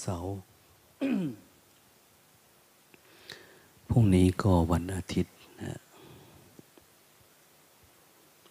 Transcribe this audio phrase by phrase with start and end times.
[0.00, 0.32] เสาร์
[3.88, 5.78] พรุ่งนี้ก็วันอาทิตย์นะ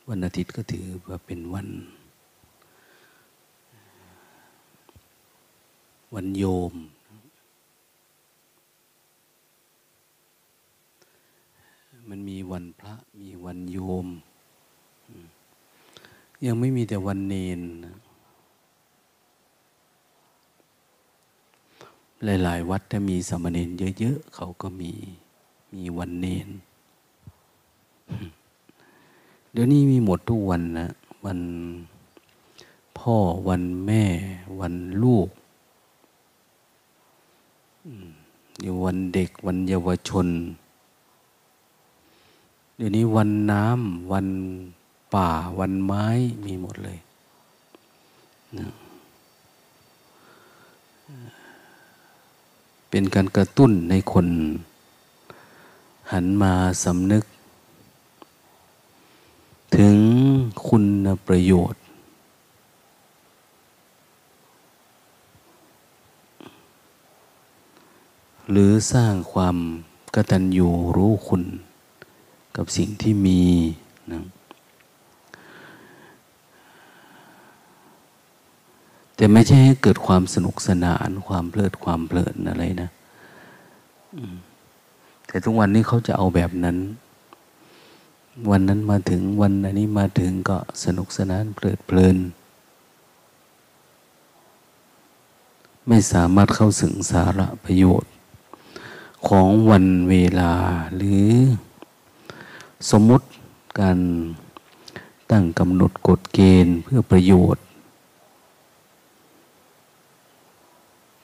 [0.10, 1.68] วันอาทิตย์ก็ถือว่าเป็นวัน
[6.14, 6.74] วันโยม
[12.10, 14.08] มันมีวันพระมีวันโยม
[16.46, 17.96] ยังไม่มีแต่วันเนนนะ
[22.28, 23.64] หลาย ๆ วัดถ้ามีสมณี
[24.00, 24.92] เยอะ ๆ เขาก็มี
[25.74, 26.50] มีวันเนน
[29.52, 30.88] เดี๋ยวนี้มีหมดทุกวันนะ
[31.26, 31.40] วัน
[32.98, 33.16] พ่อ
[33.48, 34.04] วันแม่
[34.60, 35.28] วันลูก
[38.60, 40.28] เดี๋ยววันเด็กวันเยาวชน
[42.76, 44.28] เดี๋ยวนี้วันน้ำวัน
[45.14, 46.06] ป่าวันไม้
[46.46, 46.98] มีหมดเลย
[48.58, 48.68] นะ
[53.00, 54.28] เป็นการกระตุ้นในคน
[56.12, 56.54] หันมา
[56.84, 57.24] สำนึก
[59.78, 59.98] ถึง
[60.68, 60.86] คุณ
[61.28, 61.82] ประโยชน์
[68.52, 69.58] หรือสร้างความ
[70.16, 71.44] กตัญญูรู้คุณ
[72.56, 73.42] กับสิ่งที่มี
[74.12, 74.20] นะ
[79.18, 82.90] แต่ไม่ใช่ให้เกิดความสนุกสนาน ความเพลิดความเพลินอะไรนะ
[85.28, 86.78] แต่ทุกวันนี้เขาจะเอาแบบนั้น
[88.52, 92.18] วันนั้นมาถึงวันอันนี้มาถึงก็สนุกสนานเพลิดเพลิน
[95.88, 98.12] ไม่สามารถเข้าถึงสาระประโยชน์
[99.28, 100.54] ของวันเวลา
[100.96, 101.30] หรือ
[102.92, 103.26] สมมติ
[103.80, 104.00] การ
[105.32, 107.64] ตั้งกำหนดกฎเกณฑ์เพื่อประโยชน์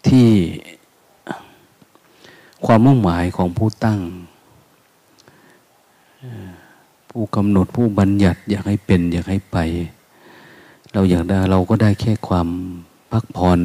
[0.08, 0.30] ที่
[2.66, 4.00] ความมุ่งหมายของผู้ตั้ง
[7.09, 9.58] ผู้กำหนดผู้บัญญัติอยากให้เป็น อยากให้ไป
[10.94, 12.47] เราอยากได้เราก็ได้แค่ความ
[13.12, 13.62] พักผ่อน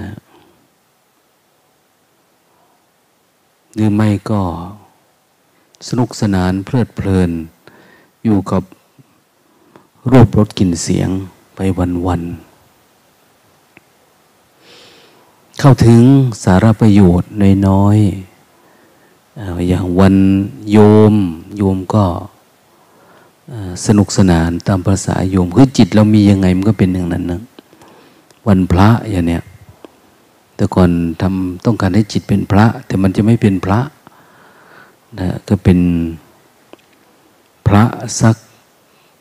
[0.00, 0.12] นะ
[3.74, 4.40] หรือไม่ก็
[5.88, 7.30] สนุกสนานเพลิดเพลิน
[8.24, 8.62] อยู่กับ
[10.10, 11.10] รูปรสกลิ่นเสียง
[11.54, 11.60] ไป
[12.06, 12.51] วันๆ
[15.64, 16.02] เข้าถึง
[16.44, 17.30] สารประโยชน์
[17.68, 20.16] น้อยๆอย่างวัน
[20.72, 20.78] โย
[21.12, 21.14] ม
[21.56, 22.04] โยมก็
[23.86, 27.40] สนุกสนานตามภาษาโยม คือจิตเรามียังไงมันก็เป็นอย่างนั้นนะ
[28.46, 29.42] วันพระอย่างเนี้ย
[30.56, 30.90] แต่ก่อน
[31.20, 33.80] ทำต้องการให้จิตเป็นพระ แต่มันจะไม่เป็นพระ
[35.18, 35.78] นะก็เป็น
[37.66, 37.82] พระ
[38.20, 38.36] สัก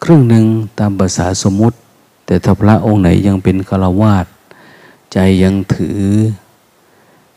[0.03, 0.45] ครึ่งหนึ่ง
[0.79, 1.77] ตามภาษาสมมติ
[2.25, 4.27] แต่ถ้าพระองค์ไหนยังเป็นฆราวาส
[5.13, 5.99] ใจยังถือ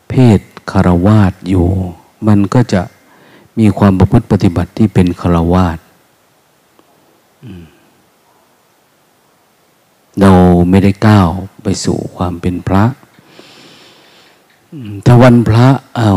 [0.08, 0.40] เพศ
[0.70, 1.66] คารวาสอยู่
[2.26, 2.82] มันก็จะ
[3.58, 5.78] มีความประพฤติปฏิบัติที่เป็นคารวาส
[10.20, 10.32] เรา
[10.70, 11.28] ไม่ได้ก้าว
[11.62, 12.84] ไปสู่ความเป็นพระ
[15.04, 16.12] ถ้าวันพระเอา้า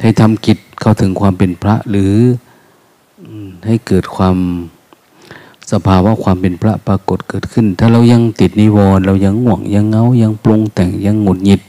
[0.00, 2.14] ให้ทำกิจเข้าถึงความเป็นพระหรือ
[3.66, 4.36] ให้เกิดความ
[5.72, 11.62] สภาวะความเป็นพระปรากฏเกิดขึ้น ถ้าเรายังติดนิวรณ์เรายังห่วงยังเงายังปรุงแต่งยังหงุดหงิด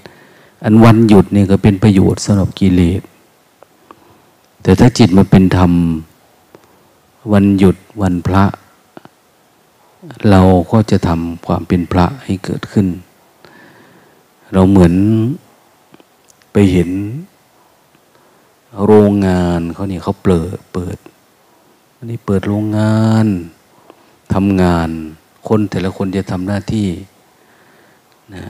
[0.63, 3.01] อันวันหยุดนี่ก็เป็นประโยชน์สำหรับกิเลส
[4.61, 5.71] แต่ถ้าจิตมันเป็นธรรม
[7.33, 8.43] วันหยุดวันพระ
[10.29, 10.41] เรา
[10.71, 12.87] ก็จะทำความเป็นพระให้เกิดขึ้น
[14.53, 14.93] เราเหมือน
[16.51, 16.89] ไปเห็น
[18.85, 20.97] โรงงานเขาเนี่ยเขาเปิดเปิด
[21.95, 23.27] อันนี้เปิดโรงงาน
[24.33, 24.89] ทำงาน
[25.47, 26.87] คนแต่ละคนจะทำหน้าที่
[28.35, 28.45] นะ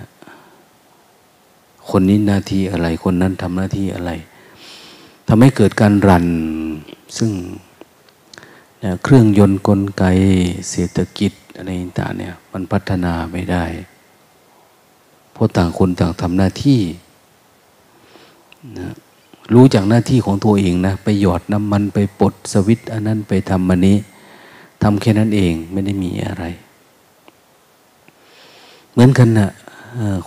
[1.89, 4.11] คนนี้หน้าที่อะไร คนนั้นทำหน้าที่อะไร
[5.27, 6.25] ทำให้เกิดการรัน
[7.17, 7.31] ซึ่ง
[8.83, 10.03] นะเครื่องยนต์กลไก
[10.69, 13.65] เศรษฐกิจอะไรต่างเนี่ยมันพัฒนาไม่ได้
[15.33, 16.81] เพราะต่างคนต่างทำหน้าที่
[18.79, 18.89] นะ
[19.53, 23.97] รู้จากหน้าที่ของตัวเองนะ ไปหยอดน้ำมันไปปลดสวิตอันนั้นไปทำมันนี้
[24.83, 26.43] ทำแค่นั้นเองไม่ได้มีอะไร
[28.91, 29.49] เหมือนกันนะ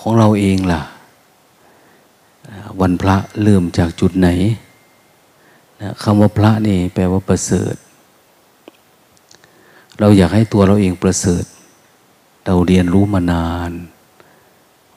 [0.01, 0.83] ของเราเองล่ะ
[2.81, 4.29] วันพระเริ่มจากจุดไหน
[5.81, 7.75] นะคำว่าพระนี่แปลว่าประเสริฐ
[9.99, 11.45] เราอยากให้ตัวเราเองประเสริฐ
[12.47, 13.73] เราเรียนรู้มานาน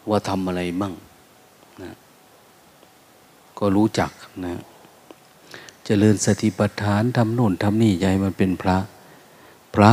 [0.10, 0.94] ว่าทำอะไรบ้าง
[1.82, 1.92] นะ
[3.60, 4.12] ก็รู้จัก
[4.46, 4.56] นะ
[5.86, 8.78] จะเจริญสติปัฏฐานทำโน่นทำนี่ใหญ่มันเป็นพระ
[9.74, 9.92] พระ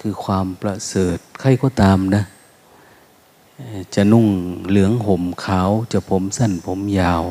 [0.00, 2.22] คือความประเสริฐใครก็ตามนะ
[3.94, 4.26] จะนุ่ง
[4.68, 7.24] เหลืองห่มขาวจะผมสั้นผมยาว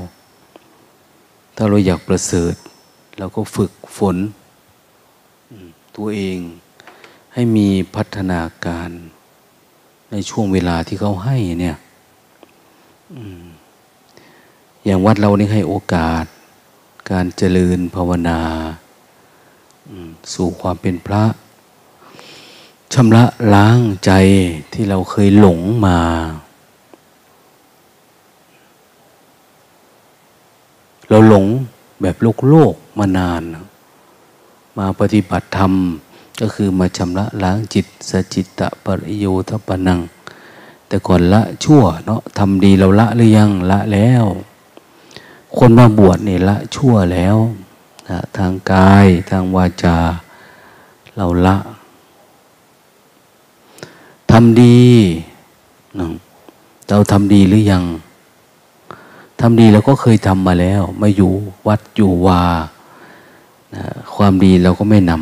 [1.55, 2.55] ถ้าเราอยากประเสริฐ
[3.17, 4.17] เราก็ฝึกฝน
[5.95, 6.39] ตัวเอง
[7.33, 8.89] ให้มีพัฒนาการ
[10.11, 11.77] ในช่วงเวลาที่เขาให้เนี่ย
[14.85, 16.25] อย่างวัดเรานี่ให้โอกาส
[17.11, 18.39] การเจริญภาวนา
[20.33, 21.23] สู่ความเป็นพระ
[22.93, 24.11] ชำระล้างใจ
[24.73, 25.99] ที่เราเคยหลงมา
[31.09, 31.45] เราหลง
[32.01, 33.41] แบบโลกโลกมานาน
[34.77, 35.73] มาปฏิบัติธรรม
[36.41, 39.99] ก็คือมาชำระล้างจิตสจิตตะปริโยทปนัง
[40.87, 44.25] แต่ก่อนละชั่วเนาะทำดีเราละหรือยังละแล้ว
[45.57, 47.37] คนมาบวชเนี่ยละชั่วแล้ว
[48.09, 49.97] นะทางกายทางวาจา
[51.15, 51.57] เราละ
[54.31, 54.79] ทำดี
[56.89, 57.83] เราทำดีหรือยัง
[59.41, 61.31] ทำดีเราก็เคยทำมาแล้ว มาอยู่
[61.67, 62.43] วัดอยู่วา
[63.75, 63.83] นะ
[64.15, 65.13] ความดีเราก็ไม่น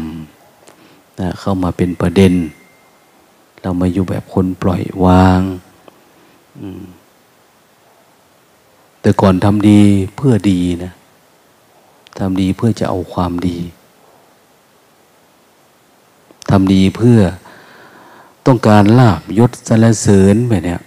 [0.55, 2.33] ำนะเข้ามาเป็นประเด็น
[3.61, 5.41] เรามาอยู่แบบคนปล่อยวาง
[9.01, 9.81] แต่ก่อนทำดี
[10.15, 10.93] เพื่อดีนะ
[12.19, 13.57] ทำดีเพื่อจะเอาความดี
[16.49, 17.19] ทำดีเพื่อ
[18.47, 20.81] ต้องการลาบยศสรรเสริญแบบเนี้ย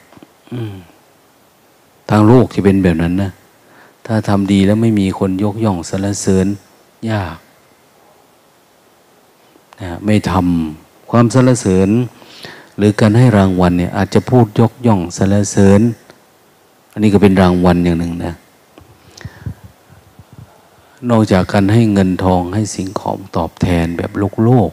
[2.11, 3.31] ทางโลกที่เป็นแบบนั้นนะ
[4.07, 6.47] ถ้าทำดีแล้วไม่มีคนยกย่องสรรเสริญ
[7.11, 7.37] ยาก
[9.81, 11.89] นะไม่ทำความสรรเสริญ
[12.77, 15.81] หรือการให้รางวัลเนี่ย อาจจะพูดยกย่องสรรเสริญ
[16.93, 18.35] อันนี้ก็เป็นรางวัลอย่างหนึ่งนะ
[21.11, 24.71] นอกจากการให้เงินทองให้สิ่งของตอบแทนแบบโลกโลก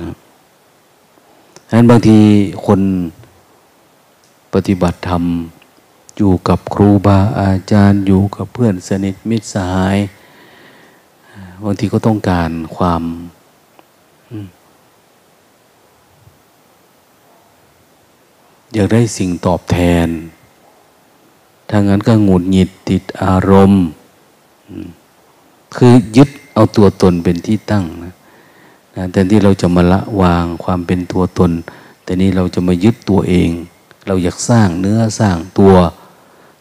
[0.00, 0.14] นะ
[1.72, 2.18] นั้นบางที
[2.66, 2.80] คน
[4.54, 5.24] ปฏิบัติธรรม
[6.16, 9.98] อยู่กับครูบาอาจารย์ อยู่กับเพื่อนสนิทมิตรสหาย
[11.64, 13.02] บางทีก็ต้องการความ
[18.74, 20.08] อยากได้สิ่งตอบแทน
[21.68, 23.82] ถ้างั้นก็หงุดหงิดติดอารมณ์
[25.76, 28.14] คือยึดเอาตัวตนเป็นที่ตั้งนะ
[28.96, 31.52] นะแต่ที่เราจะมาละวางความเป็นตัวตน
[32.04, 33.50] แต่นี้เราจะมายึดตัวเอง
[34.06, 35.74] เราอยากสร้างเนื้อสร้างตัว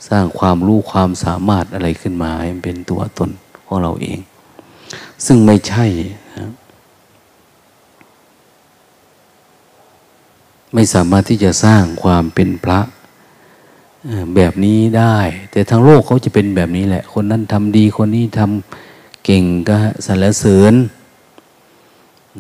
[0.10, 3.30] สร้างความรู้ความสามารถอะไรขึ้นมาให้เป็นตัวตน
[3.66, 4.20] ของเราเอง
[5.26, 5.86] ซึ่งไม่ใช่
[6.38, 6.52] นะ
[10.74, 12.80] ไม่สามารถที่จะสร้างความเป็นพระ
[14.36, 15.18] แบบนี้ได้
[15.52, 20.74] แต่ทางโลกเขาจะเป็นแบบนี้แหละ คนนั้นทำดีคนนี้ทำเก่งก็สรรเสริญ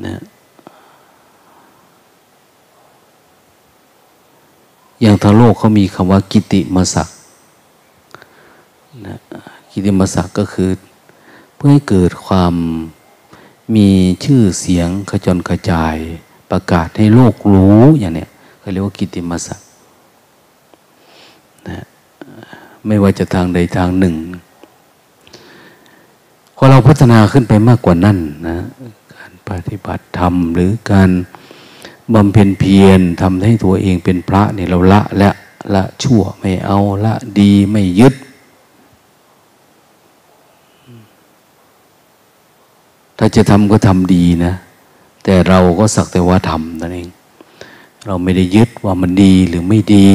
[0.05, 0.15] นะ
[5.01, 7.09] อย่างทางโลกเขามีคำว่ากิติมศัก
[9.07, 9.15] นะ
[9.71, 10.69] กิติมศักก็คือ
[11.55, 12.53] เพื่อให้เกิดความ
[13.75, 13.87] มี
[14.23, 15.95] ชื่อเสียงขจรกระจาย
[16.51, 18.29] ประกาศให้โลกรู้อย่างเนี้ย
[18.59, 19.59] เขาเรียกว่ากิติมศัก
[21.67, 21.83] นะ
[22.85, 24.15] ไม่ว่าจะทางใดทางหนึ่ง
[26.55, 28.57] พอเราพัฒนาขึ้นไปมากกว่านั้นนะ
[29.49, 31.09] ปฏิบัติธรรมหรือการ
[32.13, 35.29] บำเพ็ญเพียรทำให้ตัวเองเป็นพระเนี่ยเราละและ
[35.73, 38.13] ละชั่วไม่เอาละดีไม่ยึด
[43.17, 44.53] ถ้าจะทำก็ทำดีนะ
[45.23, 47.09] แต่เราก็สักแต่ว่าทำนั่นเอง
[48.05, 50.07] เราไม่ได้ยึดว่ามันดีหรือไม่ดี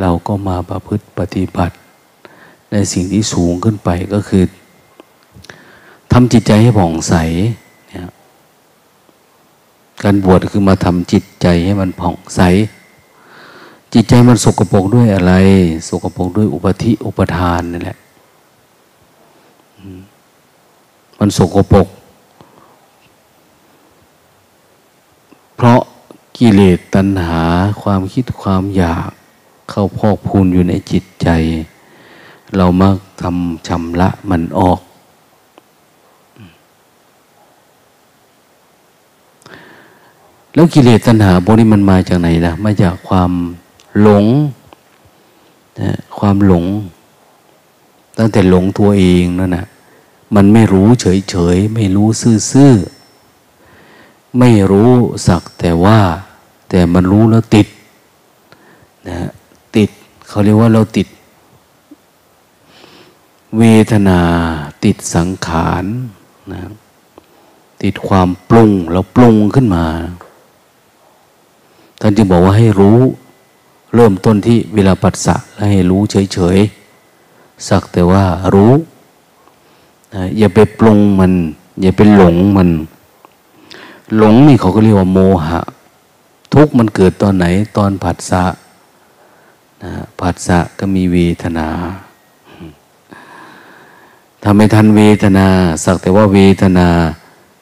[0.00, 1.74] เราก็มาประพฤติปฏิบัติ
[2.72, 4.44] ในสิ่งที่สูงขึ้นไปก็คือ
[6.12, 7.14] ทำจิตใจให้ผ่องใส
[7.88, 8.08] เนี่ย
[10.02, 12.40] การบวชคือมาทำจิตใจให้มันผ่องใส
[13.92, 15.32] จิตใจมันสกปรกด้วยอะไร
[15.88, 17.98] สกปรกด้วยอุปธิอุปทานนี่แหละ
[21.18, 21.88] มันสกปรก
[25.56, 25.80] เพราะ
[26.36, 27.42] กิเลสตัณหา
[27.82, 29.10] ความคิดความอยาก
[29.70, 31.28] เข้าพอกพูนอยู่ในจิตใจ
[32.56, 34.80] เรามักทำชำระมันออก
[40.56, 43.32] แล้วกิเลสตัณหาพวกนี้มันมาจากไหนล่ะ มาจากความ
[44.00, 44.26] หลง
[45.80, 46.64] นะความหลง
[48.18, 49.66] ตั้งแต่หลงตัวเองนั่นนะ
[50.34, 52.08] มันไม่รู้เฉยๆ ไม่รู้
[52.50, 54.90] ซื่อๆ ไม่รู้
[55.26, 56.00] สักแต่ว่า
[56.68, 57.66] แต่มันรู้แล้วติด
[59.08, 59.18] นะ
[59.76, 59.90] ติด
[60.28, 61.08] เขาเรียกว่าเราติด
[63.58, 64.20] เวทนา
[64.84, 65.84] ติดสังขาร
[66.52, 66.60] นะ
[67.82, 69.86] ติดความปรุงแล้วปรุงขึ้นมา
[72.00, 72.98] ท่านจึงบอกว่าให้รู้
[73.94, 78.24] เริ่มต้นที่เวลาปัสสะแล้วให้รู้เฉยๆ สักแต่ว่า
[78.54, 78.72] รู้
[80.38, 81.32] อย่าไปปรุงมัน
[81.82, 82.68] อย่าไปหลงมัน
[84.16, 85.60] หลงนี่เขาก็เรียกว่าโมหะ
[86.54, 88.44] ทุกมันเกิดตอนไหนตอนผัสสะ
[89.82, 91.68] นะผัสสะก็มีเวทนา
[94.42, 95.46] ทำไม่ทันเวทนา
[95.84, 96.88] สักแต่ว่าเวทนา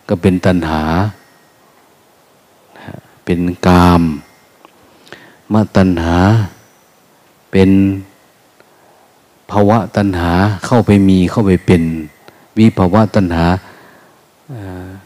[0.09, 0.83] ก็เป็นตัณหา
[3.25, 4.03] เป็นกาม
[5.53, 6.17] มาตัณหา
[7.51, 7.71] เป็น
[9.51, 10.33] ภาวะตัณหา
[10.67, 11.83] เข้าไปมีเข้าไปเป็น
[12.59, 13.45] วิภาวะตัณหา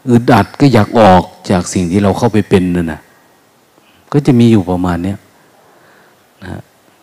[0.09, 3.01] อึดอัดก็อยากออกจากสิ่งที่เราเข้าไปเป็นนั่นนะ
[4.13, 5.15] ก็จะมีอยู่ประมาณนี้
[6.45, 6.61] นะ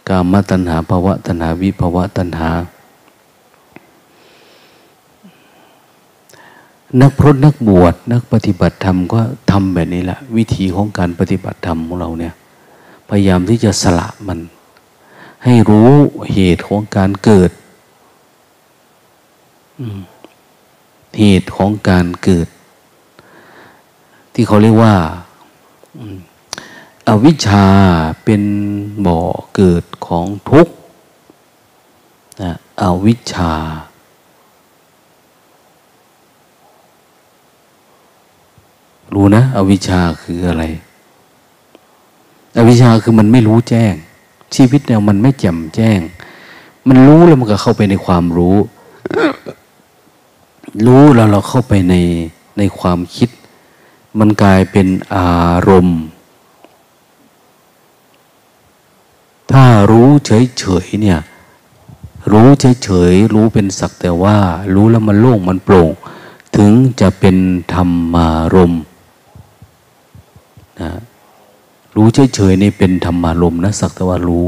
[0.08, 2.50] กามตัณหาภาวะตัณหา วิภาวะตัณหา
[7.02, 9.20] นักพรตนักบวชนักปฏิบัติธรรมก็
[9.52, 12.34] ทำแบบนี้แหละวิธีของการปฏิบัติธรรมของเราเนี่ย
[13.10, 14.40] พยายามที่จะสละมัน
[15.44, 15.92] ให้รู้
[16.32, 17.52] เหตุของการเกิด
[21.20, 22.48] เหตุของการเกิด
[24.34, 24.96] ที่เขาเรียกว่า
[27.08, 27.66] อาวิชชา
[28.24, 28.44] เป็น
[29.06, 29.20] บ่อ
[29.56, 30.74] เกิดของทุกข์
[32.42, 33.52] นะอวิชชา
[39.14, 40.64] รู้นะ อวิชชาคืออะไร
[42.56, 43.94] อวิชชาคือมันไม่รู้แจ้ง
[44.56, 46.00] ชีวิตเนี่ยมันไม่แจ่มแจ้ง
[46.88, 48.58] มันรู้แล้วมันก็เข้าไปในความรู้
[50.86, 51.96] รู้แล้วเราเข้าไปใน
[52.58, 53.30] ในความคิด
[54.20, 55.30] มันกลายเป็นอา
[55.70, 56.00] รมณ์
[59.52, 61.20] ถ้ารู้เฉยๆเนี่ย
[62.32, 62.48] รู้
[62.84, 64.38] เฉยๆรู้เป็นสักแต่ว่า
[64.74, 65.90] รู้แล้วมันโล่งมันโปร่ง
[66.56, 66.72] ถึง
[67.02, 67.38] จะเป็น
[67.74, 68.82] ธรรมารมณ์
[70.82, 70.92] นะ
[71.96, 74.48] รู้เฉยๆนี่เป็นธรรมารมนะสักแต่ว่ารู้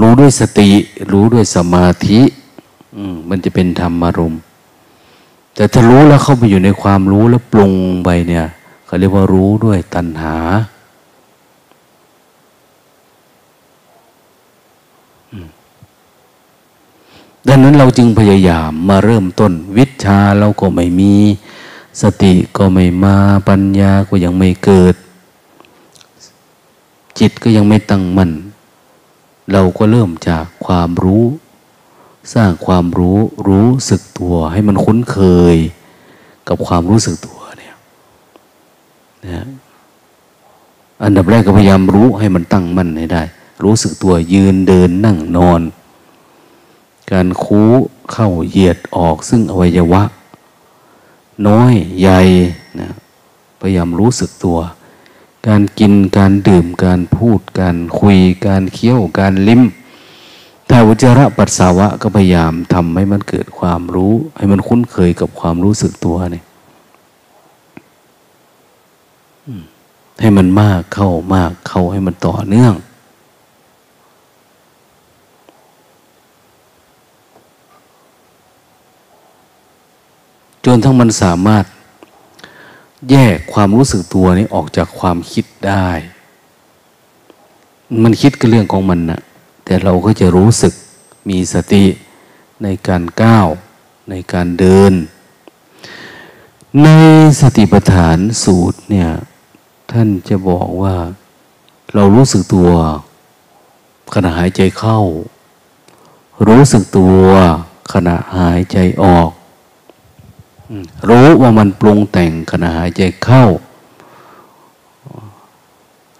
[0.00, 0.70] รู้ด้วยสติ
[1.12, 2.20] รู้ด้วยสมาธิ
[3.28, 4.34] มันจะเป็นธรรมารม
[5.54, 7.72] แต่ถ้ารู้แล้วเข้าไปอยู่ในความรู้แล้วปรุง
[8.04, 8.46] ไปเนี่ย
[8.86, 10.36] เขาเรียกว่ารู้ด้วยตัณหา
[17.48, 21.14] ดังนั้นเราจึงพยายามมาเริ่มต้น วิชาเราก็ไม่มี
[22.02, 23.16] สติก็ไม่มา
[23.48, 24.94] ปัญญาก็ยังไม่เกิด
[27.18, 28.30] จิตก็ยังไม่ตั้งมั่น
[29.52, 31.24] เราก็เริ่มจากความรู้
[32.34, 33.18] สร้างความรู้
[33.48, 35.18] รู้สึกตัวให้มันคุ้นเค
[35.54, 35.56] ย
[36.48, 37.74] กับความรู้สึกตัวเนี่ย
[39.24, 39.46] นะ
[41.04, 43.22] อันดับแรกก็พยายามรู้ให้มันตั้งมั่นให้ได้
[43.64, 45.60] รู้สึกตัวยืนเดินนั่งนอน
[47.12, 47.70] การคู้
[48.12, 50.02] เข้าเหยียดออกซึ่งอวัยวะ
[51.46, 52.20] น้อยใหญ่
[52.80, 52.88] นะ
[53.60, 54.58] พยายามรู้สึกตัว
[55.46, 59.62] การกินการดื่มการพูดการคุยการเคี้ยวการลิ้ม
[60.68, 66.44] ถ้าอุจจาระปัสสาวะก็พยายามทำให้มันเกิดความรู้ ให้มันคุ้นเคยกับความรู้สึกตัวเนี่ย
[70.20, 72.74] ให้มันมากเข้ามากเข้าให้มันต่อเนื่อง
[80.64, 81.64] จนทั้งมันสามารถ
[83.10, 85.88] แยกความรู้สึกตัวนี้ออกจากความคิดได้
[88.02, 89.20] มันคิดก็เรื่องของมันนะ
[89.64, 90.72] แต่เราก็จะรู้สึก
[91.28, 91.84] มีสติ
[92.62, 93.48] ในการก้าว
[94.10, 94.92] ในการเดิน
[96.82, 96.88] ใน
[97.40, 99.08] สติปัฏฐานสูตรเนี่ย
[99.90, 100.94] ท่านจะบอกว่า
[101.94, 102.68] เรารู้สึกตัว
[104.14, 105.00] ขณะหายใจเข้า
[106.48, 107.22] รู้สึกตัว
[107.92, 109.30] ขณะหายใจออก
[111.08, 113.44] รู้ว่ามันปรุงแต่งขณะหายใจเข้า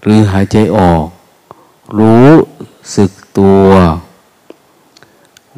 [0.02, 1.06] หรือหายใจออก
[1.98, 2.30] รู้
[2.96, 3.66] สึกตัว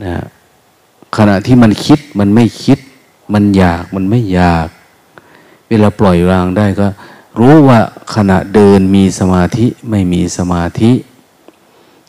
[0.04, 0.16] นะ
[1.16, 2.78] ขณะที่มันคิดมันไม่คิด
[3.32, 4.68] มันอยากมันไม่อยาก
[5.68, 6.86] เวลาปล่อยวางได้ก็
[7.38, 7.80] รู้ว่า
[8.14, 10.92] ขณะเดินมีสมาธิไม่มีสมาธิ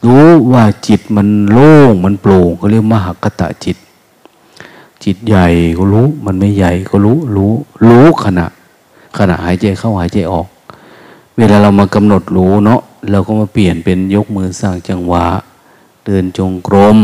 [0.06, 3.78] รู้ว่าจิตมันโล่งมันโปร่งเขาเรียกมหคตะจิต
[5.04, 7.54] จิตใหญ่ก็รู้ มันไม่ใหญ่ก็รู้ รู้
[7.88, 8.46] รู้ขณะ
[9.18, 10.48] ขณะหายใจเข้าหายใจออก
[11.38, 15.26] เวลาเรามากำหนดรู้เนาะเราก็มาเปลี่ยนเป็นยกมือสร้างจังหวะ
[16.06, 16.98] เดินจงกรม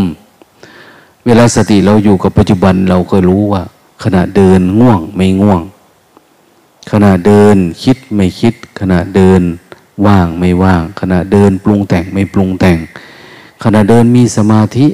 [1.26, 3.64] เวลาสติเราอยู่กับปัจจุบันเราก็รู้ว่า
[4.04, 5.62] ขณะเดินง่วงไม่ง่วง
[6.92, 9.42] ขณะเดินคิดไม่คิด ขณะเดิน
[10.06, 12.78] ว่างไม่ว่าง ขณะเดินปรุงแต่งไม่ปรุงแต่ง
[13.64, 14.88] ขณะเดินมีสมาธิ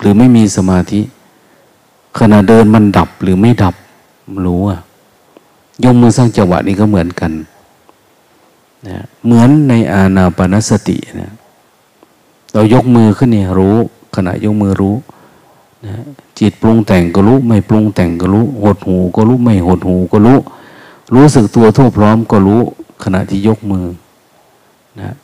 [0.00, 1.00] หรือไม่มีสมาธิ
[2.18, 3.74] ขณะเดินมันดับหรือไม่ดับ
[4.46, 4.80] รู้อะ
[5.84, 7.32] ยกมือสร้างจังหวะนี้ก็เหมือนกัน
[8.88, 11.32] นะเหมือนในอาณาปณสตินะ
[12.52, 13.76] เรายกมือขึ้นเนี่ยรู้
[14.16, 14.94] ขณะยกมือรู้
[15.86, 15.94] นะ
[16.38, 20.38] จิตปรุงแต่งก็รู้ ไม่ปรุงแต่งก็รู้ หดหูก็รู้ ไม่หดหูก็รู้
[21.14, 22.60] รู้สึกตัวทั่วพร้อมก็รู้
[23.04, 23.86] ขณะที่ยกมือ
[25.00, 25.14] นะ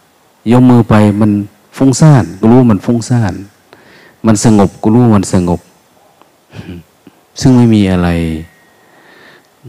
[0.53, 1.31] ยกมือไปมัน
[1.77, 3.35] ฟุ้งซ่านก็รู้มันฟุ้งซ่าน
[4.27, 5.61] มันสงบก็รู้มันสงบ
[7.41, 8.09] ซึ่งไม่มีอะไร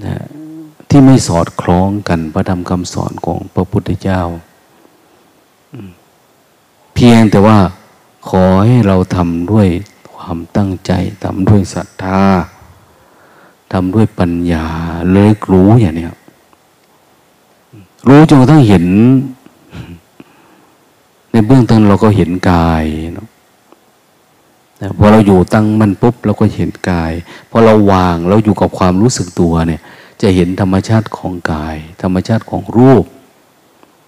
[0.03, 0.15] นะ
[0.89, 4.21] ที่ไม่สอดคล้องกันพระธรรมคำสอนของพระพุทธเจ้า
[6.93, 7.57] เพียงแต่ว่า
[8.29, 9.67] ขอให้เราทำด้วย
[10.13, 10.91] ความตั้งใจ
[11.23, 12.21] ทำด้วยศรัทธา
[13.73, 14.65] ทำด้วยปัญญา
[15.11, 16.05] เลยรู้อย่างนี้
[18.07, 18.85] รู้จนกระทั่งเห็น
[21.31, 22.83] ในเบื้องต้นเราก็เห็นกาย
[23.15, 23.27] เนาะ
[24.97, 27.11] พอเราอยู่ตั้งมันปุ๊บเราก็เห็นกาย
[27.49, 29.81] พอเราวางเราอยู่กับความรู้สึกตัวเนี่ย
[30.21, 33.05] จะเห็นธรรมชาติของกาย ธรรมชาติของรูป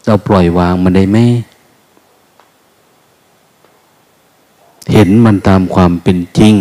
[0.06, 1.18] เราปล่อยวางมันได้ไหม
[4.94, 6.56] เห็นมันตามความเป็นจริง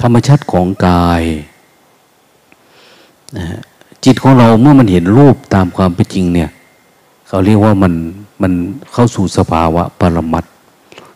[0.00, 1.22] ธรรมชาติของกาย
[3.36, 3.46] นะ
[4.04, 6.50] จิตของเราเมื่อมันเห็นรูปตามความเป็นจริงเนี่ย
[7.28, 7.92] เขาเรียกว่ามัน
[8.42, 8.52] มัน
[8.92, 10.44] เข้าสู่สภาวะปรมัต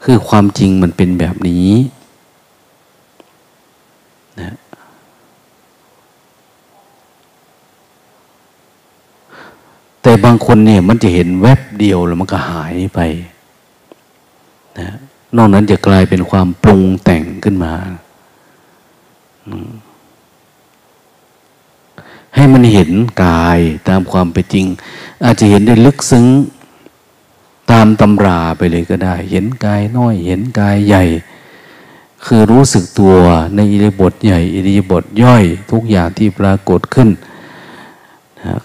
[0.05, 1.71] คือความจริงมันเป็นแบบนี้
[4.41, 4.55] นะ
[10.03, 13.01] แต่บางคนเนี่ยมันจะเห็นแวบเดียวแล้วมันก็หายไป
[14.79, 14.89] นะ
[15.37, 17.75] นอกนั้นจะกลายเป็นความปรุงแต่งขึ้นมา
[22.35, 22.91] ให้มันเห็น
[23.25, 24.67] กายตามความเป็นจริง
[25.25, 31.05] อาจจะเห็นได้ลึกซึ้งามตำราไปเลยก็ได้ เห็นกายน้อย เห็นกายใหญ่
[32.25, 33.15] คือรู้สึกตัว
[33.55, 37.09] ในอิริบทใหญ่อิริบทย่อย ทุกอย่างที่ปรากฏขึ้น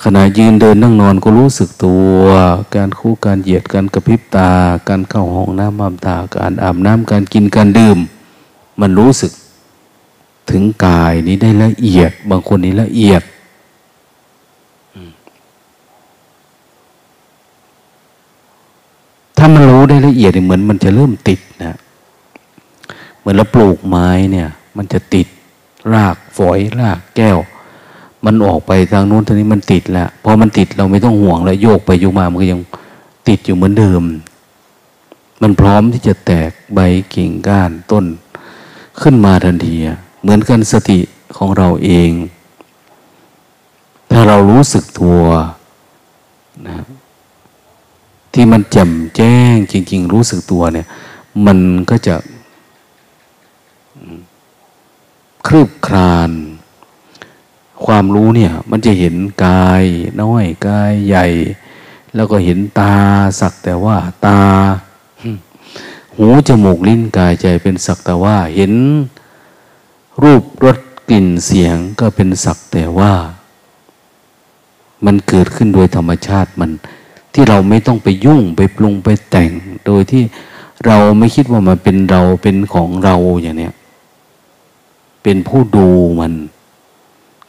[0.03, 2.15] ขณะยืนเดินนั่งนอนก็รู้สึกตัว
[2.75, 4.51] การคู่การเหยียดการกระพริบตา
[4.89, 7.97] การเข้าห้องน้ำอาบตาการอาบน้ำการกินการดื่ม
[8.79, 9.31] มันรู้สึก
[10.49, 13.21] ถึงกายนี้ได้ละเอียด บางคนนี้ละเอียด
[19.39, 21.77] ถ้ามันรู้ได้ละเอียดเหมือนมันจะเริ่มติดนะ
[23.19, 25.27] เหมือนเราปลูกไม้เนี่ย มันจะติด
[25.93, 27.37] รากฝอยรากแก้ว
[28.25, 32.61] มันออกไปทางนู้นทางนี้มันติดแล้วพอมันติดเราไม่ต้องห่วงแล้วโยกไปโยกมามันก็ยัง
[33.27, 34.03] ติดอยู่เหมือนเดิม
[35.41, 36.79] มันพร้อมที่จะแตกใบ
[37.13, 38.05] กิ่งก้านต้น
[39.01, 39.75] ขึ้นมาทันที
[40.21, 40.99] เหมือนกันสติ
[41.37, 42.11] ของเราเอง
[44.11, 45.21] ถ้าเรารู้สึกตัว
[46.67, 46.75] นะ
[48.41, 50.87] ที่มันแจ่มแจ้ง จริง ๆ รู้สึกตัวเนี่ย
[51.45, 52.15] มันก็จะ
[55.47, 56.31] คลืบคลาน
[57.85, 59.83] ความรู้เนี่ย มันจะเห็นกาย
[60.21, 61.25] น้อยกายใหญ่
[62.15, 62.95] แล้วก็เห็นตา
[63.39, 64.41] สักแต่ว่า ตา
[66.15, 68.73] หูจมูกลิ้นกายใจเป็นสักแต่ว่า เห็น
[70.23, 70.77] รูปรส
[71.09, 73.13] กลิ่นเสียงก็เป็นสักแต่ว่า
[75.05, 76.71] มันเกิดขึ้นโดยธรรมชาติมัน
[77.39, 79.51] ที่เราไม่ต้องไปยุ่งไปปรุงไปแต่ง
[79.85, 80.23] โดยที่
[80.85, 83.73] เราไม่คิดว่ามันเป็นเราเป็นของเราอย่างเนี้ย
[85.23, 86.33] เป็นผู้ดูมัน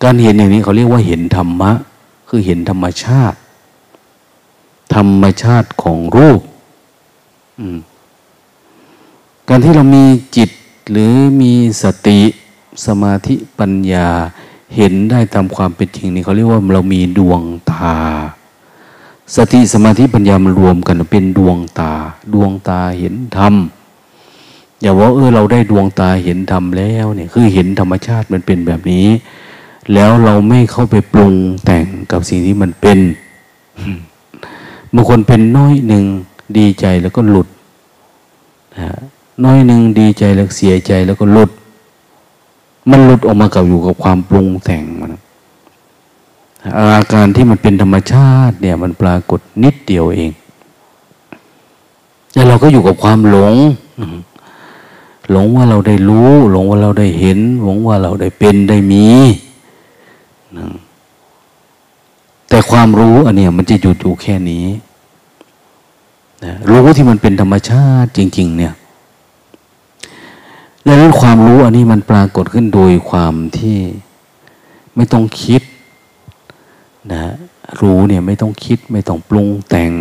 [0.02, 1.72] การเห็นอย่างนี้เขาเรียกว่าเห็นธรรมะ
[2.28, 3.38] คือเห็นธรรมชาติ
[4.94, 6.40] ธรรมชาติของรูป
[9.48, 10.04] การที่เรามี
[10.36, 10.50] จิต
[10.90, 12.20] หรือมีสติ
[12.86, 14.08] สมาธิปัญญา
[14.76, 17.96] เห็นได้ตามความเป็นจริงนี่เขาเรียกว่าเรามีดวงตา
[19.36, 21.92] สติสมาธิปัญญามันรวมกันเป็นดวงตา
[22.34, 23.54] ดวงตาเห็นธรรม
[24.80, 29.06] อย่าว่าเออเราได้ดวงตาเห็นธรรมแล้วเนี่ยคือเห็นธรรมชาติมันเป็นแบบนี้
[29.94, 32.98] แล้วเราไม่เข้าไปปรุงแต่งกับสิ่งที่มันเป็น
[34.94, 36.04] บางคนเป็นน้อยหนึ่ง
[36.58, 37.48] ดีใจแล้วก็หลุด
[39.44, 41.50] น้อยหนึ่งดีใจแล้วเสียใจแล้วก็หลุด
[42.90, 45.12] มันหลุดออกมากับอยู่กับความปรุงแต่งมัน
[46.64, 50.30] อาการที่มันเป็นธรรมชาติเนี่ยมันปรากฏนิดเดียวเอง
[52.34, 53.54] แล้วเราก็อยู่กับความหลง
[55.30, 59.08] หลงว่าเราได้รู้ หลงว่าเราได้เห็น หลงว่าเราได้เป็นได้มี
[62.48, 64.66] แต่ความรู้อันเนี้ยมันจะหยุดอยู่แค่นี้
[66.44, 68.74] นะรู้ที่มันเป็นธรรมชาติจริง ๆ เนี่ย
[70.86, 73.78] ดังนั้นความรู้อันนี้มันปรากฏขึ้นโดยความที่
[74.94, 75.62] ไม่ต้องคิด
[77.12, 77.24] นะ
[77.80, 79.92] รู้เนี่ยไม่ต้องคิดไม่ต้องปรุงแต่ง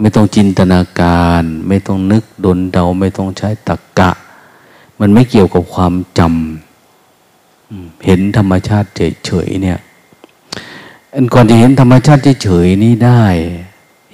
[0.00, 4.10] ไม่ต้องจินตนาการ ไม่ต้องนึกดนเดา ไม่ต้องใช้ตรกกะ
[5.00, 9.78] มันไม่เกี่ยวกับความจำเห็นธรรมชาติเฉยๆเนี่ย
[11.14, 13.24] อันก่อนจะเห็นธรรมชาติเฉยๆนี้ได้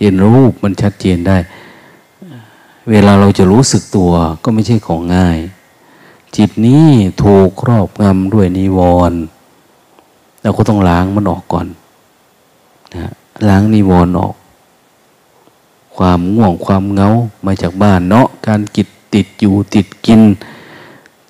[0.01, 1.37] เห็นรูปมันชัดเจนได้
[2.91, 4.13] เวลาเราจะรู้สึกตัว
[4.45, 5.39] ก็ไม่ใช่ของง่าย
[6.37, 6.87] จิตนี้
[7.23, 9.19] ถูกครอบงำด้วยนิวรณ์
[10.43, 11.67] เราก็ต้องล้างมันออกก่อน
[12.95, 13.13] นะ
[13.49, 14.35] ล้างนิวรณ์ออก
[15.97, 17.09] ความง่วงความเงา
[17.47, 20.21] มาจากบ้านเนาะการกิดติดอยู่ติดกิน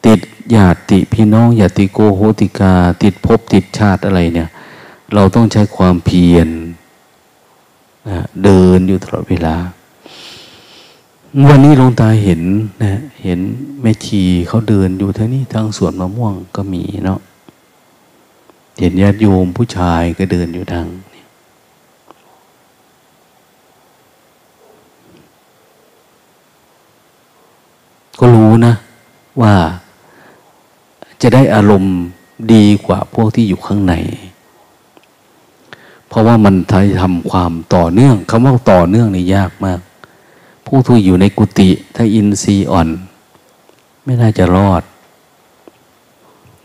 [0.07, 0.21] ติด
[0.55, 4.49] ญาติพี่น้องญาติโกโหติกา ติดภพติดชาติอะไรเนี่ย
[5.15, 6.49] เราต้องใช้ความเพียร
[8.09, 9.57] นะเดินอยู่ตลอดเวลา
[11.49, 12.43] วันนี้ลงตาเห็น
[12.83, 12.93] นะ
[13.23, 13.41] เห็น
[13.81, 17.21] แม่ชีเขาเดินอยู่ทางนี้ทางสวนมะม่วงก็มีเนาะ
[18.79, 20.87] เห็นญาติโยมผู้ชายก็เดินอยู่ทาง
[28.19, 28.75] ก็รู้นะ
[29.41, 29.55] ว่า
[31.23, 31.95] จะได้อารมณ์
[32.53, 33.95] ดีกว่าพวกที่อยู่ข้างใน
[36.09, 36.55] เพราะว่ามัน
[37.01, 39.81] ทำความต่อเนื่องคำว่าต่อเนื่องนี่ยากมาก
[40.67, 42.89] ผู้ที่อยู่ในกุฏิถ้าอินทรีย์อ่อน
[44.05, 44.83] ไม่น่าจะรอด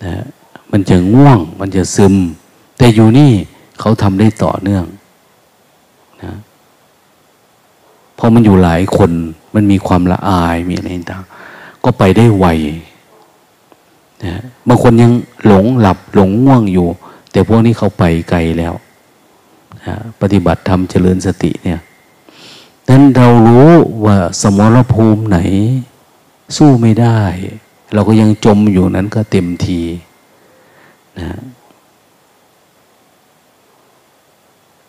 [0.04, 0.26] นะ
[0.74, 2.16] มันจะง่วง มันจะซึม
[2.78, 3.32] แต่อยู่นี่
[3.80, 4.86] เขาทำได้ต่อเนื่อง
[6.24, 6.34] นะ
[8.18, 9.12] พอมันอยู่หลายคน
[9.56, 11.24] มันมีความละอายมีอะไรต่าง
[11.84, 12.46] ก็ไปได้ไว
[14.24, 15.12] นะบางคนยัง
[15.46, 16.88] หลงหลับหลงง่วงอยู่
[17.32, 18.74] แต่พวกนี้เขาไปไกลแล้ว
[19.86, 21.80] นะปฏิบัติธรรมเจริญสติเนี่ย
[22.90, 23.70] นั้นเรารู้
[24.06, 25.40] ว่าสมรภูมิไหน
[26.58, 27.20] สู้ไม่ได้
[27.94, 29.82] เราก็ยังจมอยู่นั้นก็เต็มที
[31.20, 31.30] นะ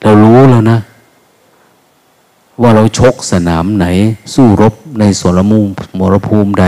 [0.03, 0.79] เรารู้แล้วนะ
[2.63, 3.87] ว่าเราชกสนามไหน
[4.35, 5.67] สู้รบในสรมุม
[5.99, 6.67] มรภูมิใด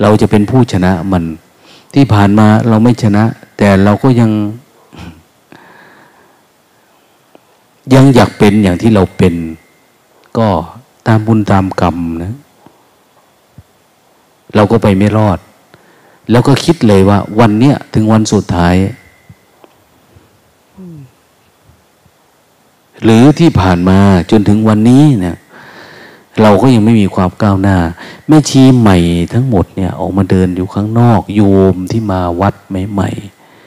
[0.00, 1.24] เราจะเป็นผู้ชนะมัน
[1.94, 3.24] ที่ผ่านมาเราไม่ชนะ
[3.58, 4.30] แต่เราก็ยัง
[7.94, 9.34] ยังอยากเป็นอย่างที่เราเป็น
[10.38, 10.48] ก็
[11.06, 12.34] ตามบุญตามกรรมนะ
[14.54, 15.38] เราก็ไปไม่รอด
[16.30, 18.74] แล้วก็คิดเลยว่า วันเนี้ยถึงวันสุดท้าย
[23.04, 23.98] หรือที่ผ่านมา
[24.30, 25.36] จนถึงวันนี้เนี่ย
[26.42, 27.78] เราก็ยังไม่มีความก้าวหน้า
[28.28, 28.96] แม่ชีใหม่
[29.32, 32.54] ทั้งหมดเนี่ย ออกมาเดินอยู่ข้างนอก โยมที่มาวัด
[32.90, 33.10] ใหม่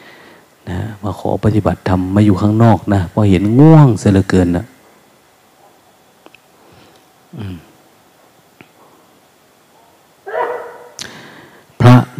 [0.08, 4.66] ๆนะมาขอปฏิบัติธรรมมาอยู่ข้างนอกนะพอเห็นง่วงเสียเหลือเกินนะ
[7.38, 7.56] อืม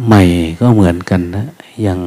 [0.06, 0.22] ใหม่
[0.60, 1.46] ก็เหมือนกันนะ
[1.86, 1.98] ยัง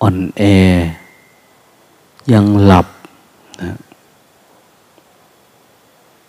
[0.00, 0.42] อ่อนแอ
[2.32, 2.86] ยังหลับ
[3.62, 3.76] นะ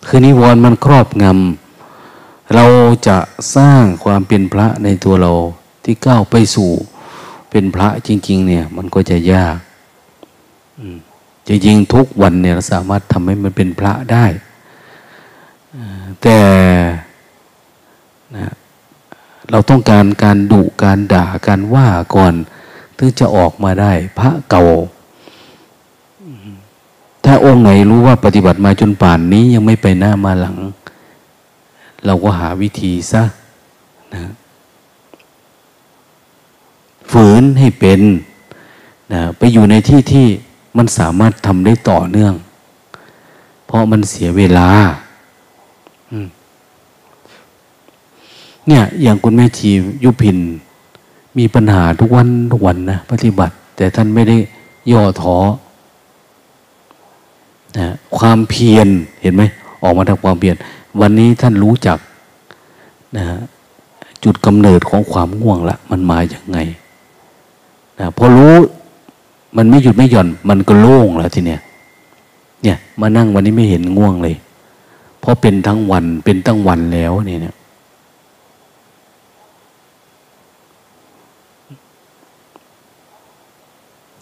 [0.06, 2.64] คือนิวรณ์มันครอบงำเรา
[3.08, 3.18] จะ
[3.56, 5.32] สร้างความเป็นพระในตัวเรา
[5.84, 6.70] ที่ก้าวไปสู่
[7.50, 9.56] เป็นพระจริง ๆ เนี่ย มันก็จะยาก
[11.46, 14.26] จริงทุกวันเนี่ยเราสามารถทำให้มันเป็นพระได้
[16.22, 16.38] แต่
[18.36, 18.52] นะ
[19.50, 22.34] เราต้องการการดุการด่าการว่าก่อน
[22.98, 24.64] ถึงจะออกมาได้ พระเก่า
[27.24, 30.56] ถ้าองค์ไหนรู้ว่าปฏิบัติมาจนป่านนี้ยังไม่ไปหน้ามาหลัง
[32.04, 33.22] เราก็หาวิธีซะ
[34.14, 34.22] นะ
[37.12, 38.00] ฝืนให้เป็น
[39.12, 40.26] นะไปอยู่ในที่ที่
[40.76, 42.34] มันสามารถทำได้ต่อเนื่อง
[43.66, 44.68] เพราะมันเสียเวลา
[46.10, 46.26] อืม
[48.68, 49.70] เนี่ย อย่างคุณแม่ชี
[50.04, 50.38] ยุพิน
[51.38, 54.36] มีปัญหาทุกวันทุกวันนะปฏิบัติ แต่ท่านไม่ได้
[54.92, 55.36] ย่อท้อ
[57.78, 58.88] นะความเพียร
[59.22, 59.42] เห็นไหม
[59.82, 60.54] ออกมาทางความเพียร
[61.00, 61.98] วันนี้ท่านรู้จัก
[63.16, 63.24] นะ
[64.24, 66.58] จุดกำเนิดของความง่วงละมันมาอย่างไง
[67.98, 68.54] นะพอรู้
[69.56, 71.60] มันไม่หยุดไม่หย่อน มันก็โล่งแล้วทีเนี้ย
[72.62, 74.36] เนี่ย มานั่งวันนี้ไม่เห็นง่วงเลย
[75.20, 77.54] เพราะเป็นทั้งวันเป็นตั้งวันแล้วเนี่ย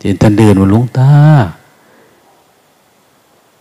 [0.03, 1.11] เห็นท่านเดินมาลุงตา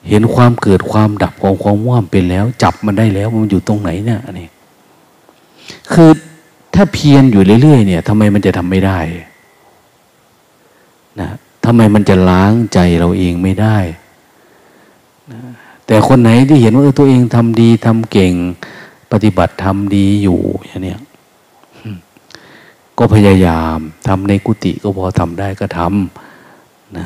[0.09, 4.47] เห็นความเกิดความดับของความว่ามเป็นแล้ว จับมันได้แล้วมันอยู่ตรงไหนเนี่ยอันนี้
[5.91, 6.09] คือ
[6.73, 8.99] ถ้าเพียรอยู่เรื่อยๆเนี่ยทำไมมันจะทำไม่ได้
[11.19, 11.29] นะ
[11.65, 13.77] ทำไมมันจะล้างใจเราเองไม่ได้
[15.31, 15.39] นะ
[15.85, 18.33] แต่คนไหนที่เห็นว่าตัวเองทำดีทำเก่ง
[19.11, 20.95] ปฏิบัติทำดีอยู่อย่างนี้
[22.97, 26.28] ก็พยายามทำในกุฏิก็พอทำได้ก็ทำ
[26.97, 27.03] นะ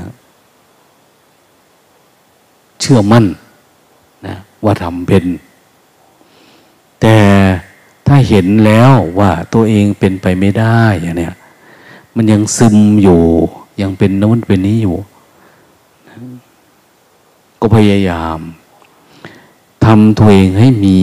[2.79, 3.25] เชื่อมั่น
[4.25, 5.25] นะว่าทำเป็น
[7.01, 7.17] แต่
[8.07, 11.35] ถ้าเห็นแล้วว่าตัวเองเป็นไปไม่ได้อย่างเนี้ย
[12.15, 13.21] มันยังซึมอยู่
[13.81, 14.97] ยังเป็นโน้นเป็นนี้อยู่
[17.59, 18.39] ก็พยายาม
[19.85, 20.99] ทำตัวเองให้มี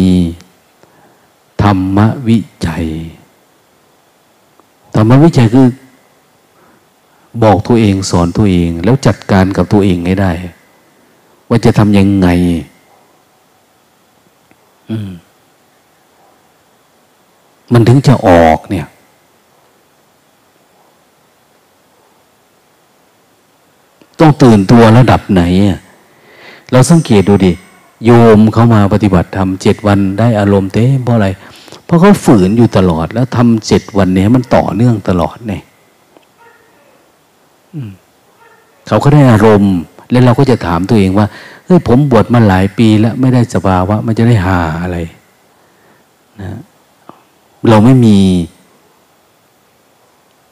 [1.62, 2.84] ธรรมวิจัย
[4.94, 5.66] ธรรมวิจัยคือ
[7.42, 10.32] บอกตัวเองสอนตัวเอง แล้วจัดการกับตัวเองให้ได้
[11.48, 12.28] ว่าจะทำยังไง
[17.72, 18.86] มันถึงจะออกเนี่ย
[24.20, 25.42] ต้องตื่นตัวระดับไหน
[26.70, 27.52] เราสังเกตดูดิ
[28.04, 31.28] โยมเขามาปฏิบัติทำเจ็ดวันได้อารมณ์เต้เพราะอะไร
[31.84, 35.62] เพราะเขาฝืนอยู่ตลอดแล้วทำเจ็ดวันนี้มันต่อเนื่องตลอดเนี่ย
[38.87, 39.74] เขาก็ได้อารมณ์
[40.11, 41.26] แล้วเราก็จะถามตัวเองว่า
[41.64, 44.98] เฮ้ยผมบวชมาหลายปีแล้วไม่ได้สภาวะมันจะได้หาอะไร
[46.40, 46.61] นะ
[47.68, 48.18] เราไม่มี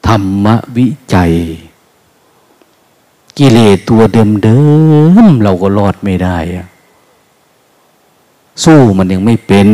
[0.07, 1.33] ธรรมวิจัย
[3.37, 4.59] กิเลสตัวเดิ
[5.23, 6.67] มๆเราก็รอดไม่ได้อะ
[8.63, 9.67] สู้มันยังไม่เป็น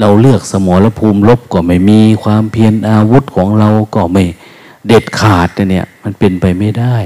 [0.00, 4.24] เราเลือกสมรภูมิลบก็ไม่มีความเพียรอาวุธของเราก็ไม่
[4.86, 6.96] เด็ดขาดเนี่ย มันเป็นไปไม่ได้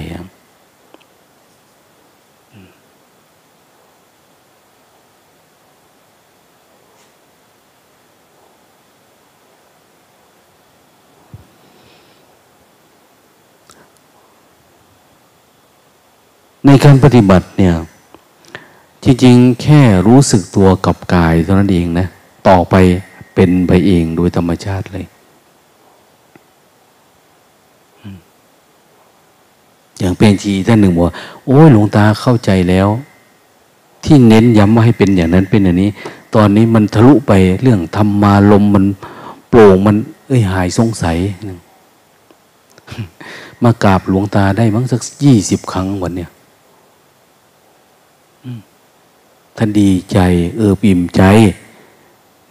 [16.67, 17.75] ในการปฏิบัติเนี่ย
[19.05, 22.07] จริงๆ แค่รู้สึกตัวกับกายเท่านั้นเองนะ
[22.49, 22.75] ต่อไป
[23.35, 25.07] เป็นไปเองโดยธรรมชาติเลย
[30.03, 31.05] อย่างเป็นทีท่านหนึ่งบอก
[31.47, 32.89] โอ้ยหลวงตาเข้าใจแล้ว
[34.05, 35.91] ที่เน้นย้ำว่าให้เป็นอย่างนั้นเป็นอย่างนี้
[36.35, 38.85] ตอนนี้มันทะลุไปเรื่องธรรมาลมมัน
[39.49, 41.17] โปร่งมัน เอ้ยหายสงสัย
[43.63, 46.31] มากราบหลวงตาได้มั้งสักยี่สิบครั้งวันเนี้ย
[49.57, 50.19] ท่านดีใจ
[50.57, 51.23] เออปิ่มใจ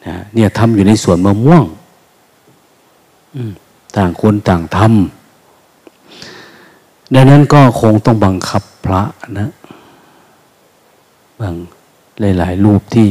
[0.05, 1.65] นะเนี่ยทำอยู่ในสวนมะม่วง
[3.95, 5.20] ต่างคนต่างทำ
[7.15, 9.01] ดังนั้นก็คงต้องบังคับพระ
[9.39, 9.49] นะ
[11.39, 11.55] บาง
[12.19, 13.07] หลาย ๆ รูปที่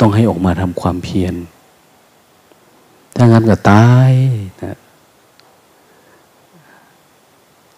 [0.00, 1.34] ต้องให้ออกมาทำความเพียร
[3.16, 4.12] ถ้างั้นก็ตาย
[4.62, 4.78] นะ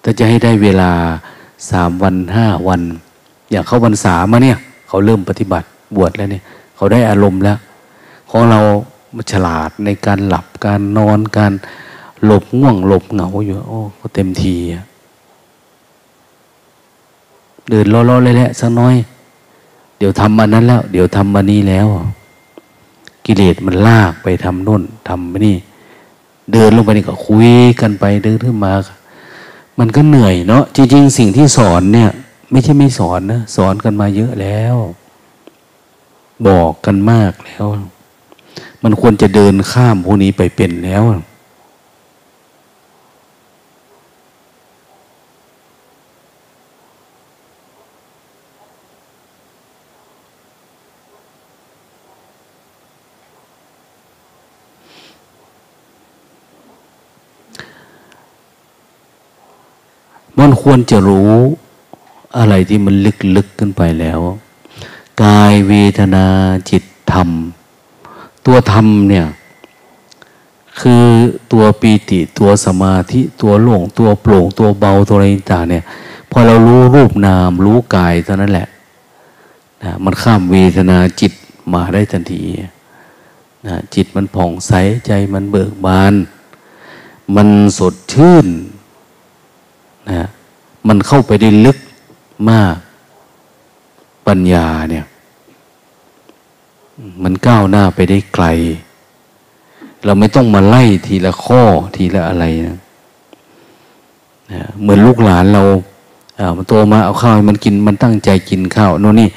[0.02, 0.92] ถ้าจะให้ได้เวลา
[1.70, 2.82] สามวันห้าวัน
[3.50, 6.44] อย่างเขาบรรษามาเนี่ย เขาเริ่มปฏิบัติบวชแล้วเนี่ย
[6.76, 7.58] เขาได้อารมณ์แล้ว
[8.30, 8.60] ของเรา
[9.32, 11.52] ฉลาดในการหลับการนอนการ
[12.26, 14.54] หลบง่วงหลบเหงาอยู่โอ้ก็เต็มที
[17.70, 18.96] เดินล้อๆเลยแหละสักน้อย
[19.98, 21.88] เดี๋ยวทำมานั้นแล้ว เดี๋ยวทำมานี้แล้ว
[23.24, 25.56] กิเลสมันลากไปทำน่นทำนี่
[26.52, 27.50] เดินลงไปนี่ก็คุย
[27.80, 28.72] กันไปเดินขึ้นมา
[29.78, 32.10] มันก็เหนื่อยเนาะจริง ๆ สิ่งที่สอนเนี่ย
[32.50, 34.76] ไม่ใช่ไม่สอนนะสอนกันมาเยอะแล้ว
[36.46, 37.64] บอกกันมากแล้ว
[38.82, 41.02] มันควรจะเดินข้ามพวกนี้ไปเป็นแล้ว
[60.38, 61.32] มันควรจะรู้
[62.38, 62.94] อะไรที่มัน
[63.36, 64.20] ลึกๆขึ้นไปแล้ว
[65.22, 66.26] กายเวทนา
[66.70, 67.28] จิตธรรม
[68.46, 69.26] ตัวธรรมเนี่ย
[70.80, 71.04] คือ
[71.52, 75.84] ตัวปีติตัวสมาธิตัวโล่งตัวโปร่งตัวเบาตัวอะไรต่างเนี่ย
[76.30, 78.68] พอเรารู้รูปนาม รู้กายเท่านั้นแหละ
[79.82, 81.32] นะมันข้ามเวทนาจิต
[81.72, 82.42] มาได้ทันที
[83.66, 84.72] นะจิตมันผ่องใส
[85.06, 86.14] ใจมันเบิกบาน
[87.36, 87.48] มัน
[87.78, 88.46] สดชื่น
[90.10, 90.28] นะ
[90.88, 91.78] มันเข้าไปได้ลึก
[92.50, 92.74] มาก
[94.26, 95.04] ปัญญาเนี่ย
[97.22, 98.46] มันก้าวหน้าไปได้ไกล
[100.04, 101.62] เราไม่ต้องมาไล่ทีละข้อ
[101.96, 102.76] ทีละอะไรนะ
[104.80, 105.62] เหมือนลูกหลานเรา
[106.36, 109.28] เอามันโตมาเอาข้าวมันกินมันตั้งใจกินข้าวโน่นนี่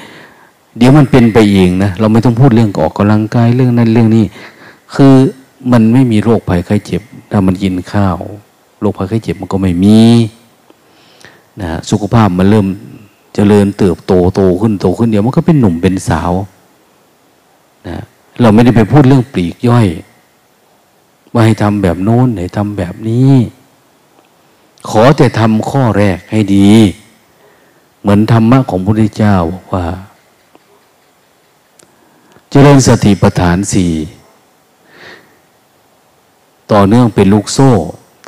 [0.77, 4.25] เดี๋ยวมันเป็นไปเองนะเราไม่ต้องพูดเรื่องออกกำลังกายเรื่องนั้นเรื่องนี้
[4.95, 5.13] คือ
[5.71, 8.17] มันไม่มีโรคภัยไข้เจ็บ ถ้ามันกินข้าว
[8.81, 9.99] โรคภัยไข้เจ็บมันก็ไม่มี
[11.59, 12.67] นะสุขภาพมันเริ่ม
[13.35, 16.31] เจริญเติบโตโตขึ้นโตขึ้นเดี๋ยวมันก็เป็นหนุ่มเป็นสาว
[17.87, 17.97] นะ
[18.41, 19.87] เราไม่ได้ไปพูดเรื่องปลีกย่อย
[21.33, 23.33] ว่าให้ทำแบบโน้นให้ทำแบบนี้
[24.89, 26.69] ขอแต่ทำข้อแรกให้ดี
[28.01, 29.85] เหมือนธรรมะของพระพุทธเจ้าบอกว่า
[32.49, 33.91] เจริญสติปัฏฐานสี่
[36.71, 37.69] ต่อเนื่องเป็นลูกโซ่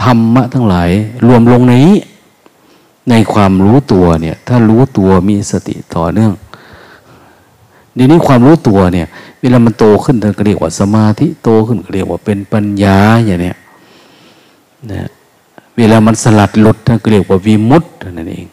[0.04, 0.90] ธรรมะทั้งหลาย
[1.26, 1.98] รวมลงในนี้
[3.10, 6.34] ในความรู้ตัวเนี่ย ถ้ารู้ตัวมีสติต่อเนื่อง
[7.98, 9.08] ดีนี้ความรู้ตัวเนี่ย
[9.42, 13.58] เวลามันโตขึ้นท่านก็เรียกว่าสมาธิโตขึ้นก็เรียกว่าเป็นปัญญาอย่างเนี้ย
[14.92, 15.10] นะ
[15.78, 18.48] เวลามันสลัดหลุดท่านก็เรียกว่าวิมุตต์นั่นเอง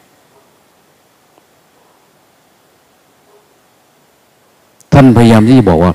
[4.93, 5.91] ท่านพยายามที่จะบอกว่า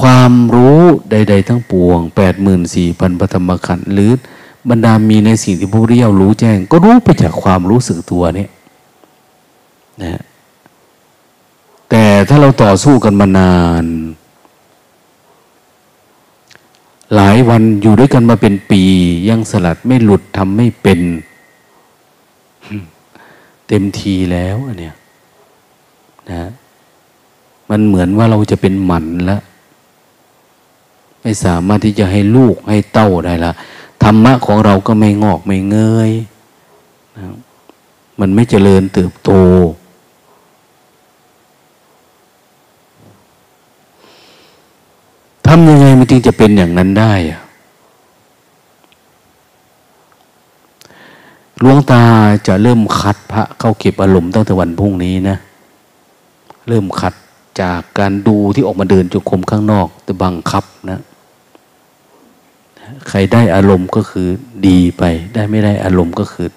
[0.00, 4.12] ความรู้ใด ๆ ทั้งปวงแปดหมื่นสี่พันปฐมขันธ์หรือ
[4.70, 8.50] บรรดามีในสิ่งที่พระพุทธเจ้ารู้แจ้ง ก็รู้ไปจากความรู้สึกตัวเนี่ย
[10.02, 10.22] นะ
[11.90, 13.84] แต่ถ้าเราต่อสู้กันมานาน
[17.14, 18.82] หลายวันอยู่ด้วยกันมาเป็นปี
[19.28, 21.00] ยังสลัดไม่หลุดทำไม่เป็น
[23.68, 24.96] เต็มทีแล้วเนี้ย
[26.30, 26.50] นะ
[27.70, 29.42] มันเหมือนว่าเราจะเป็นหมันแล้ว
[31.22, 33.52] ไม่สามารถที่จะให้ลูกให้เต้าได้ละ
[34.02, 35.76] ธรรมะของเราก็ไม่งอกไม่เง
[36.08, 36.10] ย
[37.16, 37.24] นะ
[38.20, 39.30] มันไม่เจริญเติบโต
[45.46, 47.12] ทำยังไงมันจึงจะเป็นอย่างนั้นได้
[51.60, 52.02] หลวงตา
[52.46, 55.36] จะเริ่มคัดพระเข้าเก็บอารมณ์ตั้งแต่วันพรุ่งนี้นะ
[56.68, 57.14] เริ่มคัด
[57.60, 61.00] จากการดูที่ออกมาเดินจุกรมข้างนอก แต่บังคับนะ
[63.08, 64.28] ใครได้อารมณ์ก็คือ
[64.68, 65.02] ดีไป
[65.34, 66.48] ได้ไม่ได้อารมณ์ก็คือ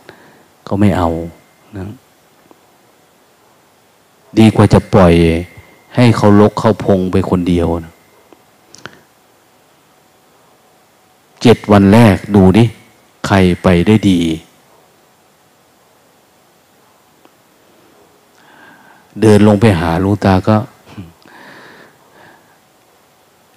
[0.68, 1.10] ก็ไม่เอา
[1.78, 1.84] นะ
[4.40, 5.14] ดีกว่าจะปล่อย
[5.96, 7.94] ให้เขาลกเขาพงไปคนเดียวนะ
[11.42, 12.64] เจ็ดวันแรกดูดิ
[13.28, 14.20] ใครไปได้ดี
[19.22, 20.58] เดินลงไปหาลูตาก็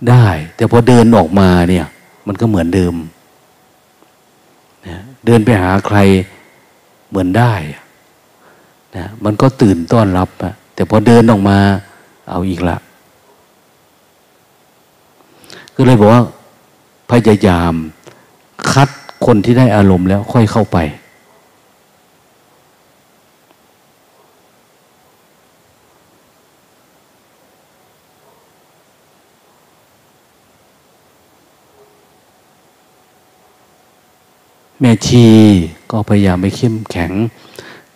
[0.08, 1.86] ได้ แต่พอเดินออกมาเนี่ย
[2.26, 2.94] มันก็เหมือนเดิม
[4.86, 5.98] นะเดินไปหาใคร
[7.08, 7.52] เหมือนได้
[8.96, 11.58] นะมันก็ตื่นต้อนรับอะแต่พอเดินออกมา
[12.30, 12.76] เอาอีกละ
[15.74, 16.22] ก็เลยบอกว่า
[17.10, 17.72] พยายาม
[18.72, 18.88] คัด
[19.26, 20.78] คนที่ได้อารมณ์แล้วค่อยเข้าไป
[34.84, 35.26] แม่ชี
[35.90, 37.12] ก็พยายามไปเข้มแข็ง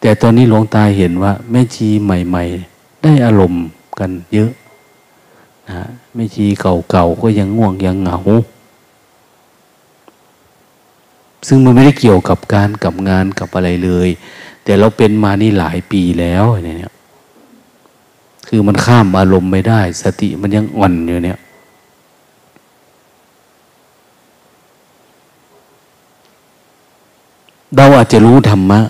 [0.01, 2.45] แต่ตอนนี้หลวงตาเห็นว่า แม่ชีใหม่
[2.75, 3.65] ๆ ได้อารมณ์
[3.99, 4.51] กันเยอะ
[5.69, 8.19] นะแม่ชีเก่าๆก็ยังง่วงยังเหงา
[11.49, 14.09] ซึ่งมันไม่ได้เกี่ยวกับการกับงานกับอะไรเลย
[14.65, 16.93] แต่เราเป็นมานี่หลายปีแล้วเนี่ย
[18.49, 21.39] คือมันข้ามอารมณ์ไม่ได้ สติมันยังอ่อนอยู่เนี่ย
[27.75, 28.81] เราอาจจะรู้ธรรมะ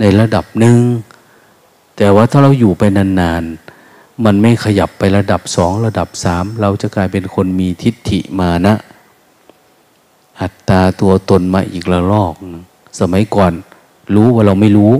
[0.00, 0.78] ในระดับหนึ่ง
[1.96, 8.74] แต่ว่าถ้าเราอยู่ไปนานๆ มันไม่ขยับไประดับสองระดับสามเราจะกลายเป็นคนมีทิฏฐิมานะ
[10.40, 12.34] อัตตาตัวตนมาอีกละลอก
[13.00, 13.52] สมัยก่อน
[14.14, 14.92] รู้ว่าเราไม่รู้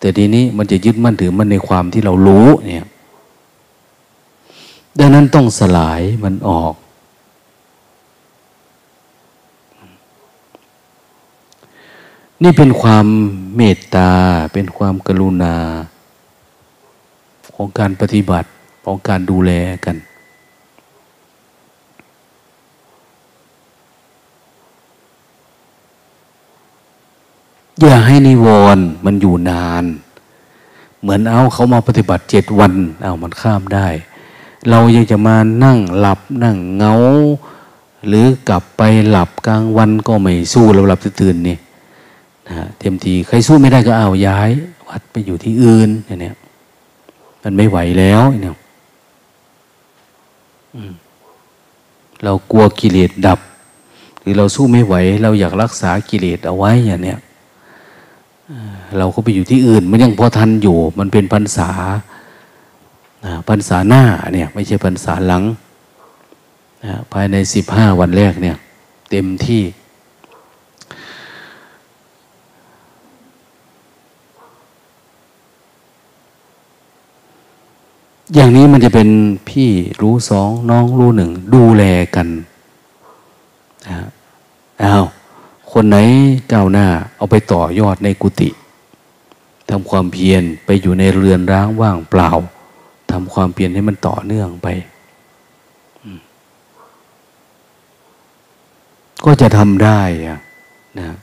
[0.00, 2.86] แต่ทีนี้มันจะยึดมั่นถือมันในความที่เรารู้เนี่ย
[4.98, 6.74] ดังนั้นต้องสลายมันออก
[12.42, 13.06] นี่เป็นความ
[13.56, 14.10] เมตตา
[14.52, 15.56] เป็นความกรุณา
[17.54, 18.48] ของการปฏิบัติ
[18.84, 19.52] ของการดูแล
[19.84, 19.96] กัน
[27.80, 29.84] อย่าให้นิวรณ์มันอยู่นาน
[31.00, 32.72] เหมือนเอาเขามาปฏิบัติเจ็ดวัน
[33.02, 33.88] เอามันข้ามได้
[34.70, 36.94] เรายังจะมานั่งหลับนั่งเงา
[38.06, 41.56] หรือกลับไปหลับกลางวันก็ไม่สู้เราหลับตื่นนี่
[42.78, 44.50] เต็มทีใครสู้ไม่ได้ก็เอาย้าย
[44.88, 46.32] วัดไปอยู่ที่อื่นอย่างนี้
[47.42, 48.56] มันไม่ไหวแล้วเนี่ย
[52.24, 53.38] เรากลัวกิเลสดับ
[54.20, 57.18] หรือเราสู้ไม่ไหว เราอยากรักษากิเลสเอาไว้อย่างเนี้ย
[58.98, 61.70] เราก็ไปอยู่ที่อื่น มันยังพอทันอยู่ มันเป็นพรรษา
[63.48, 65.42] พรรษาหน้าเนี่ย ไม่ใช่พรรษาหลัง
[67.12, 68.56] ภายในสิบห้าวันแรกเนี่ย
[69.10, 69.62] เต็มที่
[78.34, 79.08] อย่างนี้มันจะเป็น
[79.48, 79.70] พี่
[80.00, 81.84] รู้สองน้องรู้หนึ่งดูแล
[82.16, 82.28] กัน
[83.88, 83.98] นะ
[84.82, 85.04] อ้าว
[85.72, 85.96] คนไหน
[86.52, 88.50] ก้าวหน้า เอาไปต่อยอดในกุฏิ
[89.70, 92.30] ทำความเพียรไปอยู่ในเรือนร้างว่างเปล่า
[93.10, 94.68] ทำความเพียรให้มันต่อเนื่องไป
[99.24, 100.40] ก็จะทำได้อะ
[100.98, 101.16] นะ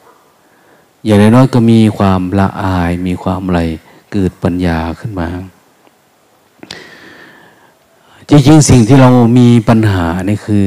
[1.05, 3.62] อย่างน้อยก็มีความละอายมีความอะไร
[4.12, 5.28] เกิดปัญญาขึ้นมา
[8.30, 10.63] จริงๆสิ่งที่เรามีปัญหานี่คือ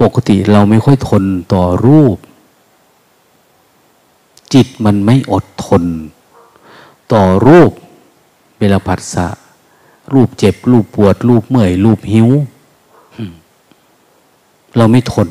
[0.00, 2.16] ปกติเราไม่ค่อยทนต่อรูป
[4.54, 5.84] จิตมันไม่อดทน
[7.12, 7.70] ต่อรูป
[8.60, 9.28] เวลาผัสสะ
[10.12, 12.28] รูปเจ็บ รูปปวด รูปเมื่อย รูปหิว
[14.76, 15.28] เราไม่ทน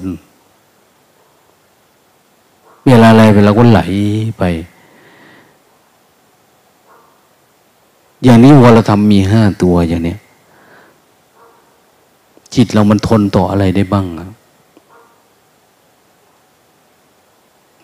[2.88, 3.82] เวลาอะไรเวลาก็ไหล
[4.38, 4.44] ไป
[8.24, 10.16] อย่างนี้วรธรรมมีห้าตัวอย่างนี้
[12.60, 14.06] จิตเรามันทนต่ออะไรได้บ้าง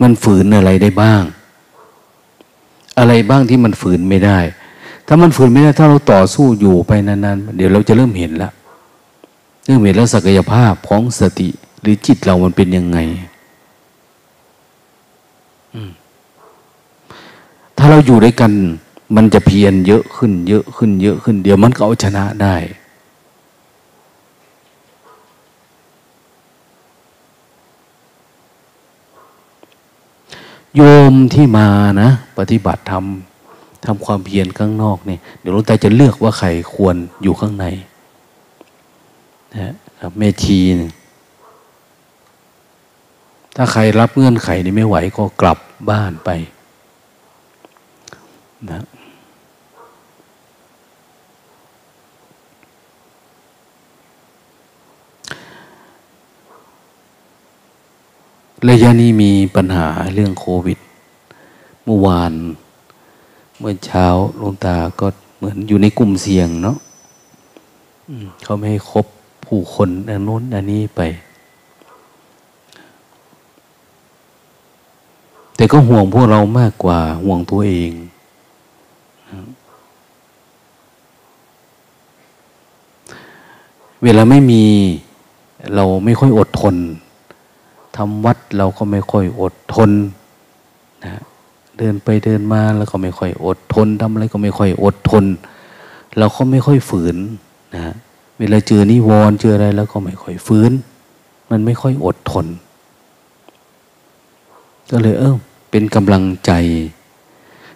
[0.02, 1.24] มันฝืนอะไรได้บ้าง
[3.00, 4.40] อะไรบ้างที่มันฝืนไม่ได้
[5.08, 8.52] ถ้ามันฝืนไม่ได้ ถ้าเราต่อสู้อยู่ไปนานๆ เดี๋ยวเราจะเริ่มเห็นแล้ว
[9.66, 11.50] เริ่มเห็นแล้วศักยภาพของสติ
[11.82, 12.98] หรือจิตเรามันเป็นยังไง
[17.78, 18.52] ถ้าเราอยู่ด้วยกัน
[19.16, 22.56] มันจะเพียรเยอะขึ้น เยอะขึ้น เยอะขึ้น เดี๋ยวมันก็เอาชนะได้
[30.76, 31.68] โยมที่มา
[32.02, 32.10] นะ
[32.40, 33.06] ปฏิบัติธรรม
[33.86, 37.66] ทำความเพียรข้างนอกเนี่ยเดี๋ยวหลวงตาจะเลือกว่าใครควรอยู่ข้างใน
[39.54, 40.78] นะครับเมชีน
[43.56, 45.58] ถ้าใครรับเงื่อนไขนี้ไม่ไหวก็กลับ
[45.90, 46.30] บ้านไป
[48.70, 48.84] นะ
[58.70, 60.80] ระยะนี้มีปัญหาเรื่องโควิด
[61.84, 62.34] เมื่อวาน
[63.60, 64.06] เมื่อเช้า
[64.38, 65.08] หลวงตาก็
[65.38, 66.78] เหมือนอยู่ในกลุ่มเสี่ยงเนาะ
[68.44, 69.06] เขาไม่ให้คบ
[69.46, 71.02] ผู้คนอันนู้นอันนี้ไป
[75.56, 77.92] แต่ก็ห่วงพวกเรามากกว่าห่วงตัวเอง
[84.04, 84.64] เวลาไม่มี
[85.76, 86.76] เราไม่ค่อยอดทน
[87.98, 89.92] ทำวัดเราก็ไม่ค่อยอดทน
[91.06, 91.14] นะ
[91.78, 95.26] เดินไปเดินมาแล้วก็ไม่ค่อยอดทนทำอะไรก็ไม่ค่อยอดทน
[96.18, 97.18] เราก็ไม่ค่อยฝืน
[97.76, 97.94] นะ
[98.40, 100.72] เวลาเจอนิวรณ์เจออะไรแล้วก็ไม่ค่อยฝืน
[101.50, 102.46] มันไม่ค่อยอดทน
[104.92, 105.36] ก็เลยเออ
[105.70, 106.52] เป็นกำลังใจ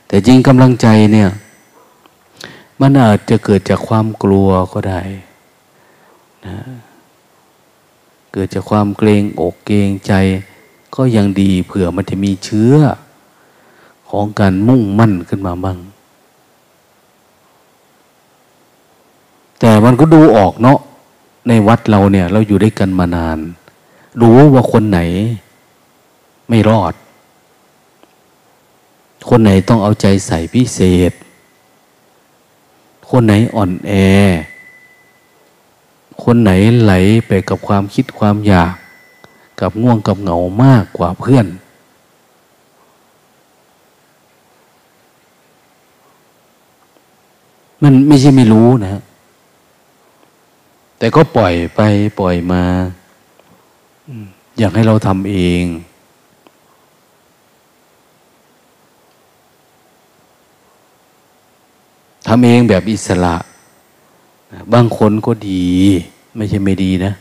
[0.07, 1.29] แต่จริงกำลังใจเนี่ย
[2.81, 5.01] มันอาจจะเกิดจากความกลัวก็ได้
[6.47, 6.57] นะ
[8.31, 10.13] เกิดจากความเกรงอกเกรงใจ
[10.95, 12.75] ก็ยังดีเผื่อมันจะมีเชื้อ
[14.09, 15.77] ของการมุ่งมั่นขึ้นมาบ้าง
[19.59, 20.79] แต่มันก็ดูออกเนาะ
[21.47, 23.39] ในวัดเราเนี่ย เราอยู่ด้วยกันมานาน
[24.21, 24.99] รู้ว่าคนไหน
[26.49, 26.93] ไม่รอด
[29.29, 31.11] คนไหนต้องเอาใจใส่พิเศษ
[33.09, 33.91] คนไหนอ่อนแอ
[36.23, 36.51] คนไหน
[36.83, 36.93] ไหล
[37.27, 38.75] ไปกับความคิดความอยาก
[39.59, 41.47] กับง่วงกับเหงามากกว่าเพื่อน
[47.83, 49.01] มันไม่ใช่ไม่รู้นะ
[50.97, 51.81] แต่ก็ปล่อยไป
[52.19, 52.63] ปล่อยมา
[54.59, 55.63] อยากให้เราทำเอง
[62.27, 63.35] ทำเองแบบอิสระ
[64.73, 65.67] บางคนก็ดี
[66.35, 67.13] ไม่ใช่ไม่ดีนะ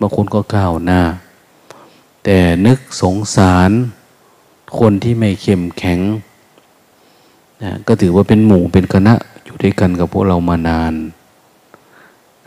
[0.00, 1.00] บางคนก็ก้าวหน้า
[2.24, 3.70] แต่นึกสงสาร
[4.78, 6.00] คนที่ไม่เข้มแข็ง
[7.62, 9.14] นะก็ถือว่าเป็นหมู่เป็นคณะ
[9.44, 10.94] อยู่ด้วยกันกับพวกเรามานาน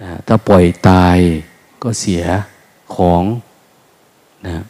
[0.01, 1.17] นะถ้าปล่อยตาย
[1.83, 2.23] ก็เสีย
[2.95, 3.23] ของ
[4.47, 4.63] นะ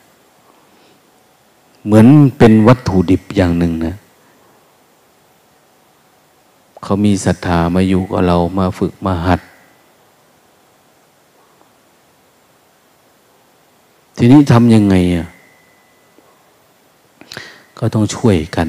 [1.86, 3.96] เหมือนเป็นวัตถุดิบอย่างหนึ่งนะ
[6.84, 9.40] เขามีศรัทธามาอยู่กับเรามาฝึกมาหัด
[14.18, 15.28] ทีนี้ทำยังไงอะ
[17.80, 18.68] ก็ต้องช่วยกัน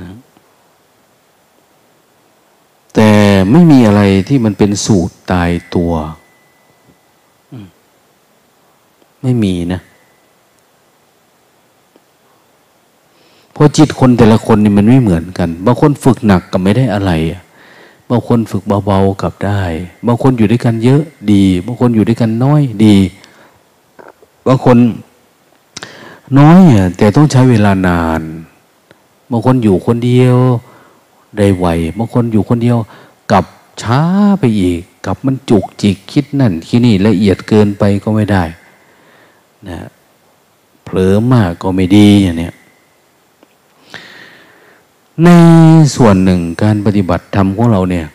[0.00, 0.16] นะ
[2.94, 3.10] แต่
[3.50, 5.92] ไม่มีอะไรที่มันเป็นสูตรตายตัว
[9.22, 9.80] ไม่มีนะ
[13.52, 17.12] เพราะจิตคนแต่ละคนนี่มันไม่เหมือนกัน บางคนฝึกหนักกับไม่ได้อะไร
[18.10, 19.62] บางคนฝึกเบาๆกับได้
[20.06, 22.96] บางคนอยู่ด้วยกันเยอะดี บางคนอยู่ด้วยกันน้อยดี
[24.46, 24.76] บางคน
[26.38, 26.60] น้อย
[26.98, 28.22] แต่ต้องใช้เวลานาน
[29.30, 30.36] บางคนอยู่คนเดียว
[31.36, 31.66] ได้ไว
[31.98, 32.78] บางคนอยู่คนเดียว
[33.32, 33.44] กับ
[33.82, 34.00] ช้า
[34.40, 38.42] ไปอีก กับมันจุกจิกคิดนั่นคิดนี่ละเอียดเกินไปก็ไม่ได้
[39.68, 39.78] นะ
[40.84, 42.54] เผลอมากก็ไม่ดีอย่างเนี้ย
[45.24, 45.28] ใน
[45.96, 48.06] ส่วนหนึ่งการปฏิบัติธรรมของเราเนี่ย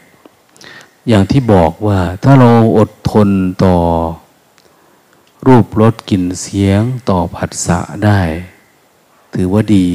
[1.08, 3.30] อย่างที่บอกว่าถ้าเราอดทน
[3.64, 3.76] ต่อ
[5.47, 8.20] รูปรสกลิ่นเสียงต่อผัสสะได้
[9.34, 9.88] ถือว่าดี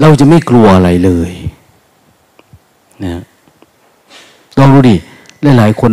[0.00, 1.32] เราจะไม่กลัวอะไรเลย
[3.04, 3.22] นะ
[4.58, 4.96] ลองดูดิ
[5.42, 5.92] หลายๆคน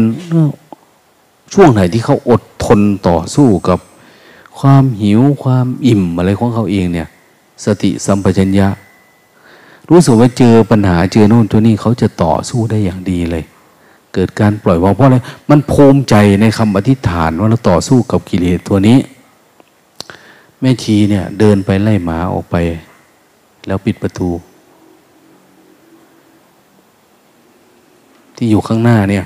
[1.54, 3.80] ช่วงไหนที่เขาอดทนต่อสู้กับ
[4.60, 7.08] ความหิวความอิ่มอะไรของเขาเองเนี่ย
[7.66, 8.68] สติสัมปชัญญะ
[9.90, 13.44] รู้สึกว่าเจอปัญหาเจอโน่นตัวนี้เขาจะต่อสู้ได้อย่างดีเลย
[14.14, 15.18] เกิดการปล่อยวางเพราะอะไร
[15.50, 18.98] มันภูมิใจในคำอธิษฐานว่าเราต่อสู้กับกิเลสตัวนี้
[20.60, 22.56] แม่ชีเนี่ย เดินไปไล่หมาออกไป
[23.68, 24.30] แล้วปิดประตู
[28.36, 29.26] ที่อยู่ข้างหน้าเนี่ย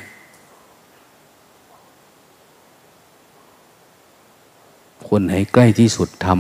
[5.10, 6.38] คนไหนใกล้ที่สุดทำ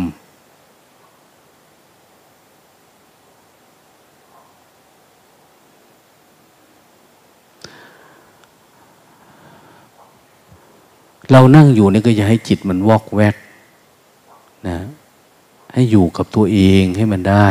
[11.32, 13.36] เรานั่งอยู่นี่ก็อย่าให้จิตมันวอกแวก
[14.68, 14.78] นะ
[15.74, 17.50] ให้อยู่กับตัวเองให้มันได้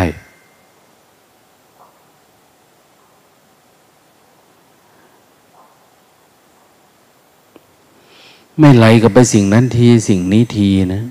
[8.58, 11.02] ไม่ไหลกับไปสิ่งนั้นทีสิ่งนี้ทีนะ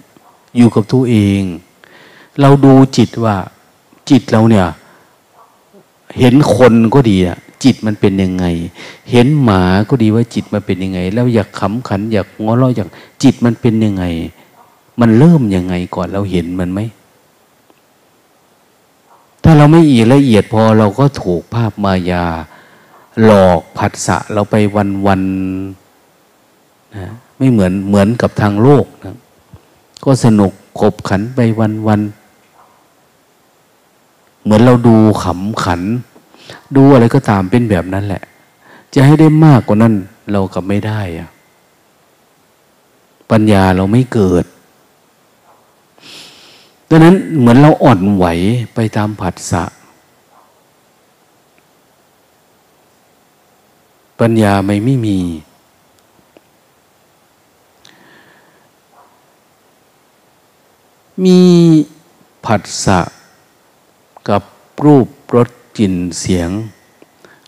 [0.58, 1.44] อยู่กับตัวเอง
[2.40, 3.36] เราดูจิตว่า
[4.10, 4.68] จิตเราเนี่ย
[6.20, 8.46] เห็นคนก็ดีอะจิตมันเป็นยังไง
[9.12, 12.90] เห็นหมาก็ดีว่าจิตมันเป็นยังไง แล้วอยากขำขัน อยากงอเราอยาก
[13.24, 14.04] จิตมันเป็นยังไง
[15.00, 16.80] มันเริ่มยังไงก่อนเราเห็นมันไหม
[19.44, 22.26] ถ้าเราไม่อีละเอียดพอเราก็ถูกภาพมายา
[23.24, 25.22] หลอกผัสสะเราไปวันวัน
[26.96, 27.08] นะ
[27.44, 29.18] ไม่เหมือนเหมือนกับทางโลกนะ
[30.06, 32.02] ก็สนุกขบขันไปวันวัน
[34.44, 35.82] เหมือนเราดูขำขัน
[36.76, 38.24] ดูอะไรก็ตามเป็นแบบนั้นแหละ
[38.94, 39.94] จะให้ได้มากกว่านั้น
[40.32, 41.30] เราก็ไม่ได้อะ
[43.32, 44.46] ปัญญาเราไม่เกิด
[46.90, 48.26] ดังนั้นเหมือนเราอ่อนไหว
[48.76, 49.64] ไปตามผัสสะ
[54.20, 55.20] ปัญญาไม่ไม่มี
[61.26, 61.40] มี
[62.46, 63.00] ผัสสะ
[64.30, 64.44] กับ
[64.86, 66.50] รูปรสกลิ่นเสียง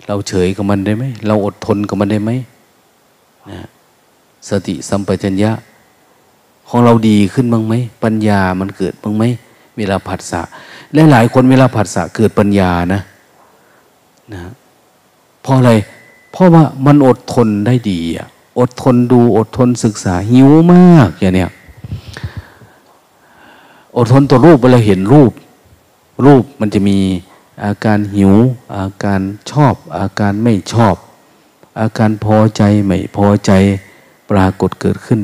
[0.08, 2.32] เราเฉยกับมันได้ไหม เราอดทนกับมันได้ไหม
[3.52, 3.60] นะ
[4.50, 5.52] สติสัมปชัญญะ
[6.68, 9.24] ของเราดีขึ้นบ้างไหม ปัญญามันเกิดบ้างไหม
[9.78, 10.42] เวลาผัสสะ
[10.94, 13.02] และหลายคนเวลาผัสสะเกิดปัญญานะ
[14.34, 14.42] นะ
[15.42, 15.72] เพราะอะไร
[16.32, 18.28] เพราะว่ามันอดทนได้ดีอะ
[18.60, 21.52] อดทนดูอดทนศึกษาหิวมากอย่างเนี้ย
[23.96, 25.32] อดทนต่อรูปเวลาเห็นรูป
[26.26, 27.00] รูปมันจะมี
[27.64, 28.34] อาการหิว
[28.78, 29.22] อาการ
[29.52, 30.96] ชอบ อาการไม่ชอบ
[31.80, 33.52] อาการพอใจไม่พอใจ
[34.30, 35.22] ปรากฏเกิดขึ้น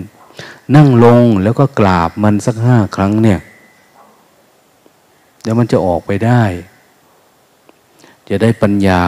[0.76, 3.40] นั่งลงแล้วก็กราบมันสักห้าครั้งเนี่ย
[5.42, 6.44] เดี๋ยวมันจะออกไปได้
[8.30, 9.04] จะได้ปัญญา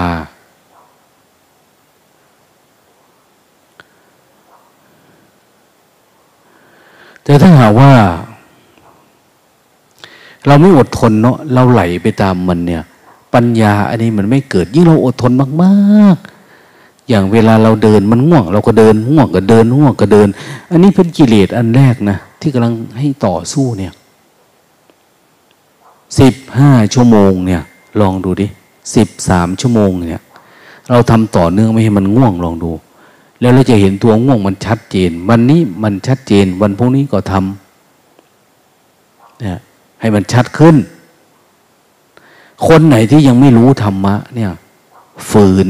[7.24, 7.94] แต่ถ้าหากว่า
[10.48, 12.84] เราไม่อดทนเนาะเราไหลไปตามมันเนี่ย
[13.34, 15.32] ปัญญาอันนี้มันไม่เกิด ยิ่งเราอดทน
[15.64, 20.28] มากๆ อย่างเวลาเราเดินมันง่วง เราก็เดินง่วงก็เดินง่วงก็เดิน
[20.72, 23.94] อันนี้เป็นกิเลสอันแรกนะที่กำลังให้ต่อสู้เนี่ย
[26.20, 27.62] สิบห้าชั่วโมงเนี่ย
[28.00, 28.48] ลองดูดิ
[28.96, 30.22] สิบสามชั่วโมงเนี่ย
[30.90, 32.72] เราทำต่อเนื่องไม่ให้มันง่วงลองดู
[33.40, 39.60] แล้วเราจะเห็นตัวง่วงมันชัดเจน วันนี้มันชัดเจน วันพรุ่งนี้ก็ทำเนี่ย
[40.04, 40.76] ให้มันชัดขึ้น
[42.68, 44.52] คนไหนที่ยังไม่รู้ธรรมะ เนี่ย
[45.30, 45.68] ฝืน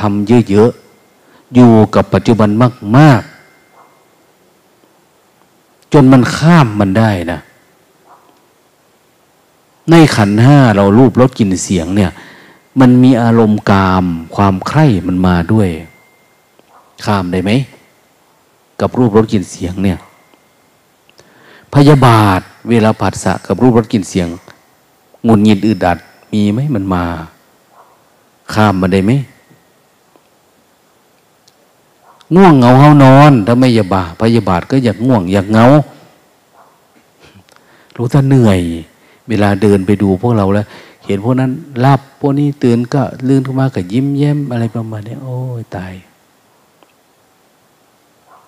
[0.00, 2.48] ทำเยอะๆ อยู่กับปัจจุบัน
[2.96, 3.22] มาก
[4.98, 7.40] ๆ จนมันข้ามมันได้นะ
[9.90, 12.10] ในขันห้าเรารูปรสกลิ่นเสียงเนี่ย
[12.80, 14.04] มันมีอารมณ์กาม
[14.36, 15.68] ความใคร่มันมาด้วย
[17.04, 17.50] ข้ามได้ไหม
[18.80, 19.98] กับรูปรสกลิ่นเสียงเนี่ย
[21.74, 24.28] พยาบาท เวลาผัสสะกับรูปรสกลิ่นเสียง
[25.26, 25.98] งุนงิดอึดอัด
[26.32, 27.04] มีไหมมันมา
[28.52, 29.12] ข้ามมาได้ไหม
[32.34, 35.66] ง่วงเงาเฮานอนถ้าไม่ยาบาพยาบาทก็อยากง่วงอยากเงา
[37.96, 38.60] รู้ถ้าเหนื่อย
[39.28, 40.66] เวลาเดินไปดูพวกเราแล้ว
[41.06, 41.50] เห็นพวกนั้น
[41.80, 45.92] หลับพวกนี้ตื่นก็ลื่นขึ้นมาก็ยิ้มแย้มอะไรประมาณนี้โอ้ยตาย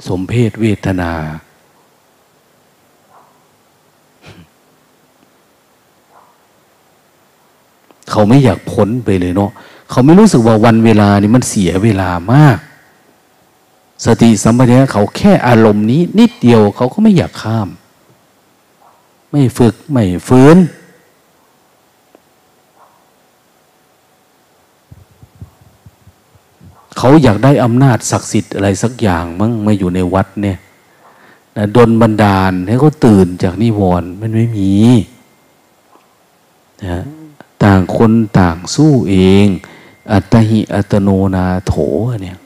[0.07, 1.13] สมเพศเวทนา
[8.11, 9.51] เขาไม่อยากพ้นไปเลยเนาะ
[9.91, 12.59] เขาไม่รู้สึกว่าวันเวลานี่มันเสียเวลามาก
[14.05, 17.69] สติสัมปชัญญะเขาแค่อารมณ์นี้ นิดเดียวเขาก็ไม่อยากข้าม
[19.31, 20.57] ไม่ฝึกไม่ฟื้น
[26.99, 30.59] เขาอยากได้อำนาจศักดิ์สิทธิ์อะไรสักอย่างมั้งมาอยู่ในวัดเนี่ย
[31.57, 34.73] นะดนบันดาลให้เขาตื่นจากนิวรณ์มันไม่มี
[36.83, 37.05] นะ
[37.63, 39.47] ต่างคนต่างสู้เอง
[40.13, 41.75] อัตหิอัตโนนาโถ
[42.23, 42.39] เนี่ย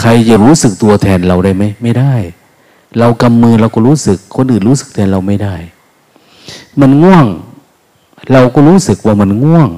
[0.00, 2.14] ใครจะรู้สึกตัวแทนเราได้ไหมไม่ได้
[2.98, 5.54] เรากำมือเราก็รู้สึก คนอื่นรู้สึกแทนเราไม่ได้
[6.80, 7.26] มันง่วง
[8.32, 9.68] เราก็รู้สึกว่ามันง่วง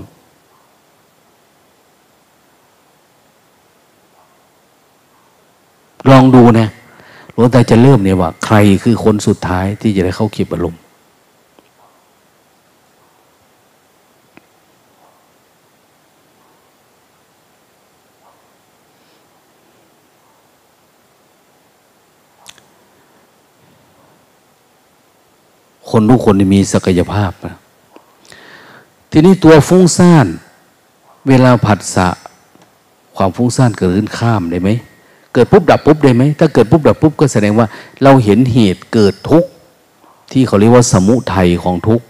[6.10, 6.68] ลองดูนะ
[7.36, 10.80] หลวงตาจะเริ่มเนี่ยว่า ใครคือคนสุดท้ายที่จะได้เข้าเก็บอารมณ์
[25.90, 27.56] คนทุกคนมีศักยภาพนะ
[29.10, 30.26] ทีนี้ตัวฟุ้งซ่าน
[31.28, 32.08] เวลาผัสสะ
[33.16, 34.70] ความฟุ้งซ่านเกิดขึ้นข้ามได้ไหม
[35.36, 37.66] เกิดปุ๊บดับปุ๊บได้ไหมถ้าเกิดปุ๊บดับปุ๊บก็แสดงว่า
[38.02, 39.48] เราเห็นเหตุเกิดทุกข์
[40.32, 42.04] ที่เขาเรียกว่าสมุทัยของทุกข์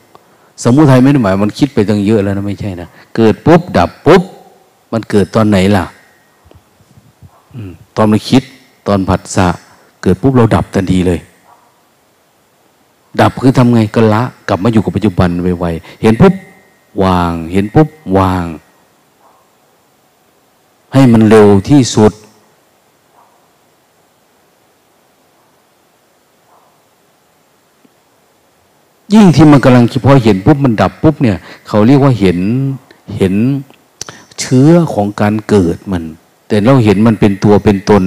[0.65, 4.23] สมุทัยไม่ได้หมายมันคิดไปตั้งเยอะแล้วนะไม่ใช่นะเกิดปุ๊บดับปุ๊บ
[4.93, 5.85] มันเกิดตอนไหนล่ะ
[7.97, 8.43] ตอนมันคิด
[8.87, 9.49] ตอนผัสสะ
[10.03, 11.21] เกิดปุ๊บเราดับทันทีเลย
[13.21, 16.35] ดับคือทำไงก็ละ กลับมาอยู่กับปัจจุบันไวๆเห็นปุ๊บ
[17.05, 18.45] วาง เห็นปุ๊บวาง
[20.93, 22.13] ให้มันเร็วที่สุด
[29.15, 31.37] ยิ่งที่มันกำลังคิดพอเห็นปุ๊บมันดับปุ๊บเนี่ย
[31.69, 32.39] เขาเรียกว่าเห็น
[33.17, 33.35] เห็น
[34.41, 36.03] เชื้อของการเกิดมัน
[36.49, 38.03] แต่เราเห็นมันเป็นตัวเป็นตน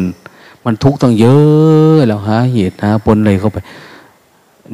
[0.66, 3.58] มันทุกข์ตั้งเยอะแล้วหาเหตุหาผลอะไรเข้าไป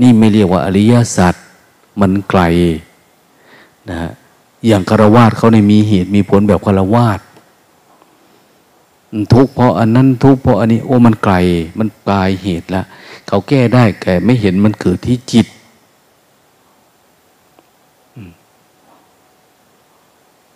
[0.02, 1.36] นี่ไม่เรียกว่าอริยสัจ
[2.02, 2.42] มันไกล
[3.90, 3.98] นะ
[4.68, 7.20] อย่างคารวาสเขาในมีเหตุมีผลแบบคารวาส
[9.34, 11.36] ทุกเพราะอันนั้นทุกเพราะอันนี้โอ้มันไกล
[11.80, 12.82] มันปลายเหตุละ
[13.28, 15.48] เขาแก้ได้แก่ไม่เห็นมันเกิดที่จิต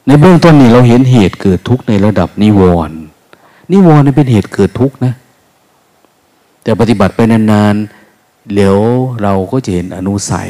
[0.09, 2.97] ในเบื้องต้นนี่เราเห็นเหตุเกิดทุกข์ในระดับนิวรณ์
[3.71, 5.13] นิวรณ์นี่เป็นเหตุเกิดทุกข์นะ
[6.63, 8.77] แต่ปฏิบัติไปนานๆเดี๋ยว
[9.21, 10.49] เราก็จะเห็นอนุสัย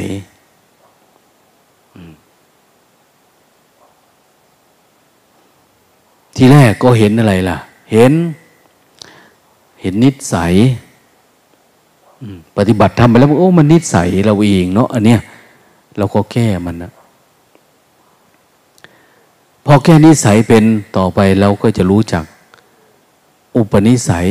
[6.36, 7.58] ทีแรกก็เห็นอะไรล่ะ
[7.92, 8.12] เห็น
[9.80, 10.52] เห็นนิสัย
[12.56, 15.20] ปฏิบัติทำไปแล้ว โอ้ มันนิสัยเราเองเนาะอันเนี้ย
[15.98, 16.92] เราก็แก้มันนะ
[19.64, 20.64] พอแก้นิสัยเป็น
[20.96, 22.24] ต่อไปเราก็จะรู้จัก
[23.56, 24.26] อุปนิสัย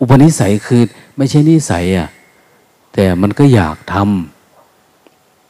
[0.00, 0.82] อุปนิสัยคือ
[1.16, 2.08] ไม่ใช่นิสัยอะ
[2.94, 3.94] แต่มันก็อยากท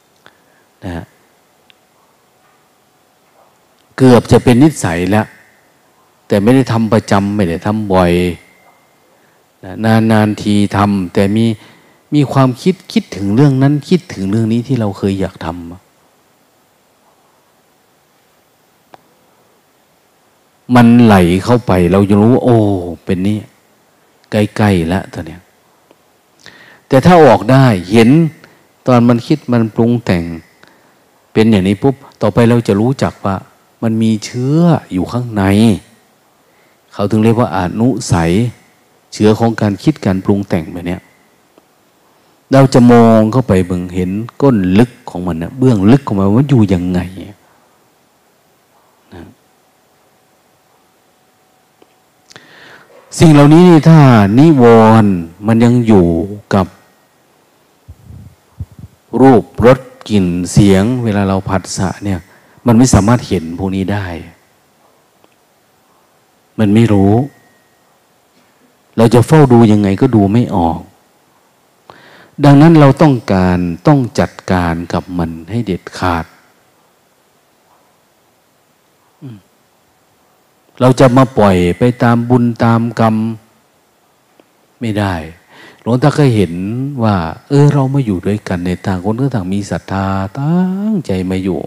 [0.01, 1.03] ำนะ
[3.97, 5.25] เกือบจะเป็นนิสัยแล้ว
[6.27, 8.11] แต่ไม่ได้ทำประจำไม่ได้ทำบ่อย
[9.85, 11.45] นานนานทีทำแต่มี
[12.13, 15.86] มีความคิดคิดถึงเรื่องนั้นคิดถึงเรื่องนี้ที่เราเคยอยากทำ
[20.75, 21.15] มันไหล
[21.45, 22.57] เข้าไป เราจะรู้ว่าโอ้
[23.05, 23.37] เป็นนี่
[24.31, 25.37] ใกล้ๆแล้วตอนนี้
[26.87, 28.09] แต่ถ้าออกได้เห็น
[28.85, 30.23] ตอนมันคิดมันปรุงแต่ง
[31.33, 33.35] เป็นอย่างนี้ปุ๊บ ต่อไปเราจะรู้จักว่า
[33.83, 34.59] มันมีเชื้อ
[34.93, 35.43] อยู่ข้างใน
[36.93, 38.31] เขาถึงเรียกว่าอนุสัย
[39.13, 40.97] เชื้อของการคิดการปรุงแต่งแบบนี้
[42.53, 44.11] เราจะมองเข้าไปเบิ่งเห็น
[44.41, 46.99] ก้นลึกของมันนะเบื้องลึกของมันว่าอยู่ยังไง
[49.13, 49.25] นะ
[53.19, 53.99] สิ่งเหล่านี้นี่ถ้า
[54.37, 54.63] นิว
[55.03, 55.13] รณ์
[55.47, 56.07] มันยังอยู่
[56.53, 56.67] กับ
[59.21, 62.19] รูปรสกลิ่นเสียง เวลาเราผัดสะเนี่ย
[62.67, 64.07] มันไม่สามารถเห็นพวกนี้ได้
[66.59, 67.13] มันไม่รู้
[68.97, 70.79] เราจะเฝ้าดูยังไงก็ดูไม่ออก
[72.45, 76.25] ดังนั้นเราต้องการต้องจัดการกับมันให้เด็ดขาด
[80.79, 83.15] เราจะมาปล่อยไปตามบุญตามกรรม
[84.79, 85.13] ไม่ได้
[85.81, 86.53] หลวงตาเคยเห็น
[87.03, 87.15] ว่า
[87.47, 90.05] เออเรามาอยู่ด้วยกันในต่างคนก็ต่างมีศรัทธา
[90.39, 91.59] ตั้งใจมาอยู่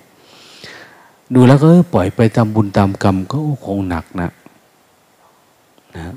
[1.35, 3.37] ดูแล้วก็ปล่อยไปตามบุญตามกรรมก็
[3.67, 4.31] คงหนักนะ
[5.97, 6.15] นะ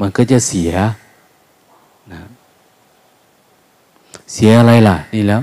[0.00, 0.72] มันก็จะเสีย
[2.12, 2.20] นะ
[4.32, 5.42] เสียอะไรล่ะ นี่แล้ว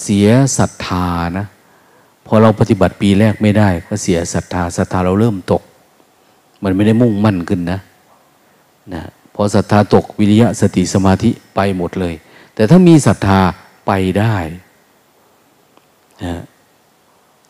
[0.00, 1.06] เสียศรัทธา
[1.38, 1.46] นะ
[2.32, 5.62] อเราปฏิบัติปีแรกไม่ได้ ก็เสียศรัทธาศรัทธาเราเริ่มตก
[6.62, 7.78] มันไม่ได้มุ่งมั่นขึ้นนะ
[8.94, 9.02] นะ
[9.34, 12.14] พอศรัทธาตกวิริยะสติสมาธิไปหมดเลย
[12.54, 13.40] แต่ถ้ามีศรัทธา
[13.86, 14.34] ไปได้
[16.24, 16.42] นะ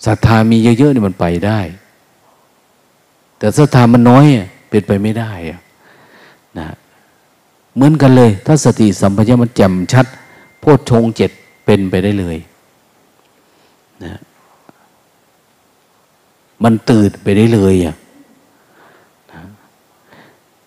[0.06, 1.60] ศรัทธามีเยอะๆนี่มันไปได้
[3.38, 4.24] แต่ศรัทธามันน้อย
[4.70, 5.32] เป็นไปไม่ได้
[6.58, 6.68] นะ
[7.74, 10.06] เหมือนกันเลย ถ้าสติสัมปชัญญะมันแจ่มชัด
[10.60, 11.30] โพชฌงเจ็ด
[11.64, 12.36] เป็นไปได้เลย
[14.04, 14.12] นะ
[16.64, 17.96] มันตื่นไปได้เลยอะ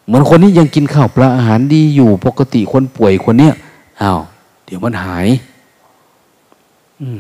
[0.06, 3.54] เหมือนคนนี้ยังกินข้าวปลาอาหารดีอยู่ปกติคนป่วยคนเนี้ย
[4.02, 4.20] อ้าว
[4.66, 5.28] เดี๋ยวมันหาย
[7.02, 7.20] อืม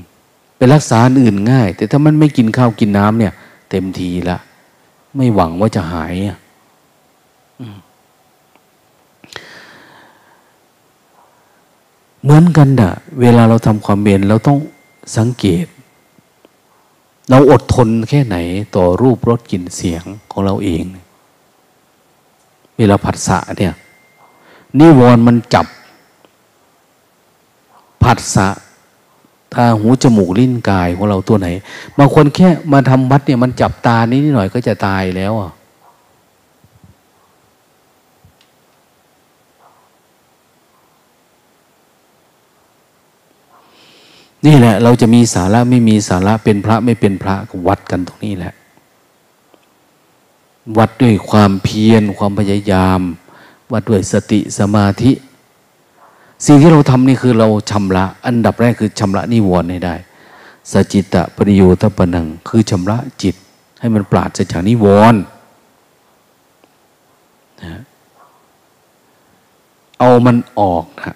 [0.57, 3.33] ไปรักษาอื่นง่าย แต่ถ้ามันไม่กินข้าวกินน้ำเนี่ย
[3.69, 4.37] เต็มทีละ
[5.15, 6.37] ไม่หวังว่าจะหายอะ
[12.21, 12.89] เหมือนกันด่ะ
[13.21, 14.57] เวลาเราทำความเบนเราต้อง
[15.17, 15.65] สังเกต
[17.29, 18.37] เราอดทนแค่ไหน
[18.75, 20.83] ต่อรูปรสกลิ่นเสียงของเราเอง
[22.77, 23.73] เวลาผัสสะเนี่ย
[24.79, 25.65] นิวรณ์มันจับ
[28.03, 28.47] ผัสสะ
[29.53, 31.47] ตาหูจมูกลิ้นกายของเราตัวไหน
[31.97, 35.51] บางคนแค่มาทำวัดเนี่ยมันจับตานี้นิดหน่อยก็จะตายแล้วอะ
[44.45, 48.53] นี่แหละ เราจะมีสาระไม่มีสาระเป็นพระไม่เป็นพระก็วัดกันตรงนี้แหละ
[50.77, 52.99] วัดด้วยความเพียรความพยายาม
[53.71, 55.11] วัดด้วยสติสมาธิ
[56.45, 59.95] สิ่งที่เราทำนี่คือเราชำระ อันดับแรกคือชำระนิวรณ์ให้ได้
[60.71, 63.35] สจิตะปริโยตปนัง คือชำระจิต
[63.79, 65.21] ให้มันปราศจากนิวรณ์
[67.63, 67.81] นะ
[69.99, 71.15] เอามันออกนะ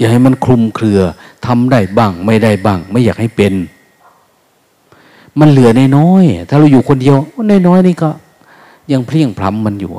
[0.00, 1.00] อย่าให้มันคลุมเครือ
[1.46, 3.54] ทำได้บ้าง ไม่ได้บ้าง ไม่อยากให้เป็น
[5.40, 7.16] มันเหลือในน้อย ถ้าเราอยู่คนเดียว
[7.48, 8.10] ในน้อยนี่ก็
[8.92, 9.92] ยังเพลียงพล้ำมันอยู่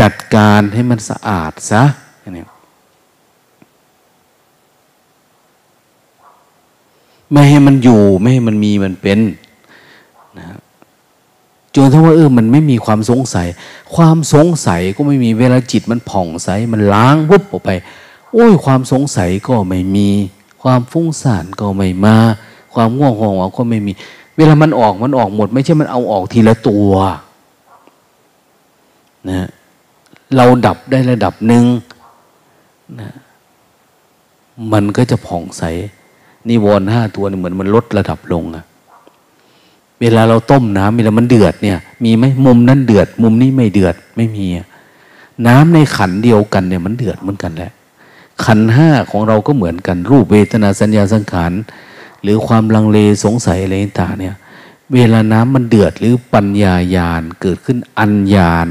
[0.00, 1.82] จัดการให้มันสะอาดซะ
[2.36, 2.44] นี่
[7.32, 9.18] ไม่ให้มันอยู่ ไม่ให้มันมีมันเป็น
[11.74, 13.46] จนถ้าว่าเออมันไม่มีความสงสัย
[13.94, 17.70] ความสงสัยก็ไม่มีเวลาจิตมันผ่องใสมันล้างวุบออกไป
[18.32, 20.08] โอ้ยความสงสัยก็ไม่มี
[20.62, 22.16] ความฟุ้งซ่านก็ไม่มา
[22.74, 23.92] ความง่วงหองก็ไม่มี
[24.36, 26.90] เวลามันออกมันออกหมด ไม่ใช่มันเอาออกทีละตัว
[29.30, 29.48] นะ
[30.36, 31.64] เราดับได้ระดับหนึ่ง
[33.00, 33.10] นะ
[34.72, 35.62] มันก็จะผ่องใส
[36.48, 38.64] นิวรณ์ห้าตัวนี่เหมือนมันลดระดับลงอะ
[40.04, 44.46] เวลาเราต้มน้ำเวลามันเดือดเนี่ย มีไหมมุมนั้นเดือด มุมนี้ไม่เดือดไม่มี
[45.46, 47.72] น้ำในขันเดียวกันเนี่ยมันเดือดเหมือนกันแหละ
[48.44, 51.52] ขันห้าของเราก็เหมือนกัน รูปเวทนาสัญญาสังขาร
[52.22, 54.34] หรือความลังเลสงสัยอะไรต่างเนี่ย
[54.94, 58.68] เวลาน้ำมันเดือดหรือปัญญายาณเกิดขึ้นอัญญาณ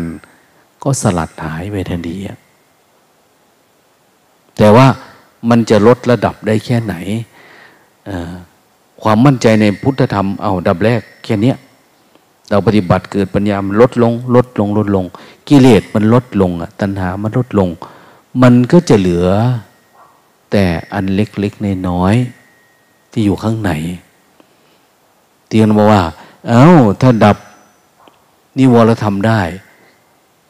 [0.84, 2.18] ก็สลัดหายไปทันที
[4.58, 4.88] แต่ว่า
[5.50, 6.96] มันจะลดระดับได้แค่ไหน
[9.04, 11.54] ความมั่นใจในพุทธธรรมเอาดับแรกแค่นี้
[12.50, 15.06] เราปฏิบัติเกิดปัญญามันลดลง ลดลงลดลง
[15.48, 17.70] กิเลสมันลดลงอะตัณหามันลดลง
[18.42, 19.28] มันก็จะเหลือ
[20.52, 22.16] แต่อันเล็กๆในน้อย
[23.12, 23.72] ที่อยู่ข้างใน
[25.48, 26.04] เตียนบอกว่า
[26.50, 26.70] เอา้า
[27.02, 27.38] ถ้าดับ
[28.58, 29.42] นิวรธรรมได้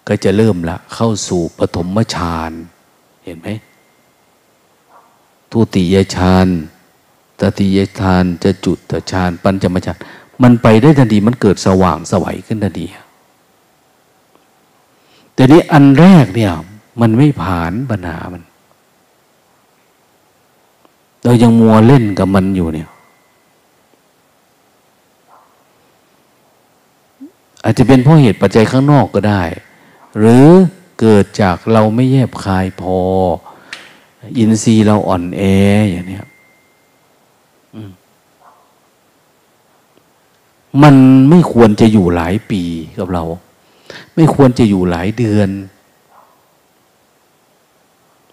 [0.07, 2.51] ก็จะเริ่มละ เข้าสู่ปฐมฌาน
[3.23, 3.47] เห็นไหม
[5.51, 6.47] ทุติยฌาน
[7.43, 9.97] ตติยฌานจะจุดตฌานปัญจมฌาน
[10.43, 12.87] มันไปได้ทันทีมันเกิดสว่างสวัยขึ้นทันที
[15.33, 16.51] แต่นี้อันแรกเนี่ย
[17.01, 18.43] มันไม่ผ่านปัญหามัน
[21.23, 22.89] เรายังมัวเล่นกับมันอยู่เนี่ย
[27.63, 29.43] อาจจะเป็นเพราะเหตุปัจจัยข้างนอกก็ได้
[30.17, 30.47] หรือ
[30.99, 32.97] เกิดจากเราไม่แยบคายพอ
[34.37, 35.41] อินทรีย์เราอ่อนแอ
[35.91, 36.19] อย่างนี้
[40.81, 40.95] มัน
[41.29, 42.61] ไม่ควรจะอยู่หลายปี
[42.99, 43.23] กับเรา
[44.15, 45.49] ไม่ควรจะอยู่หลายเดือน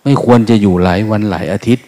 [0.04, 1.86] ไม่ควรจะอยู่หลายวันหลายอาทิตย์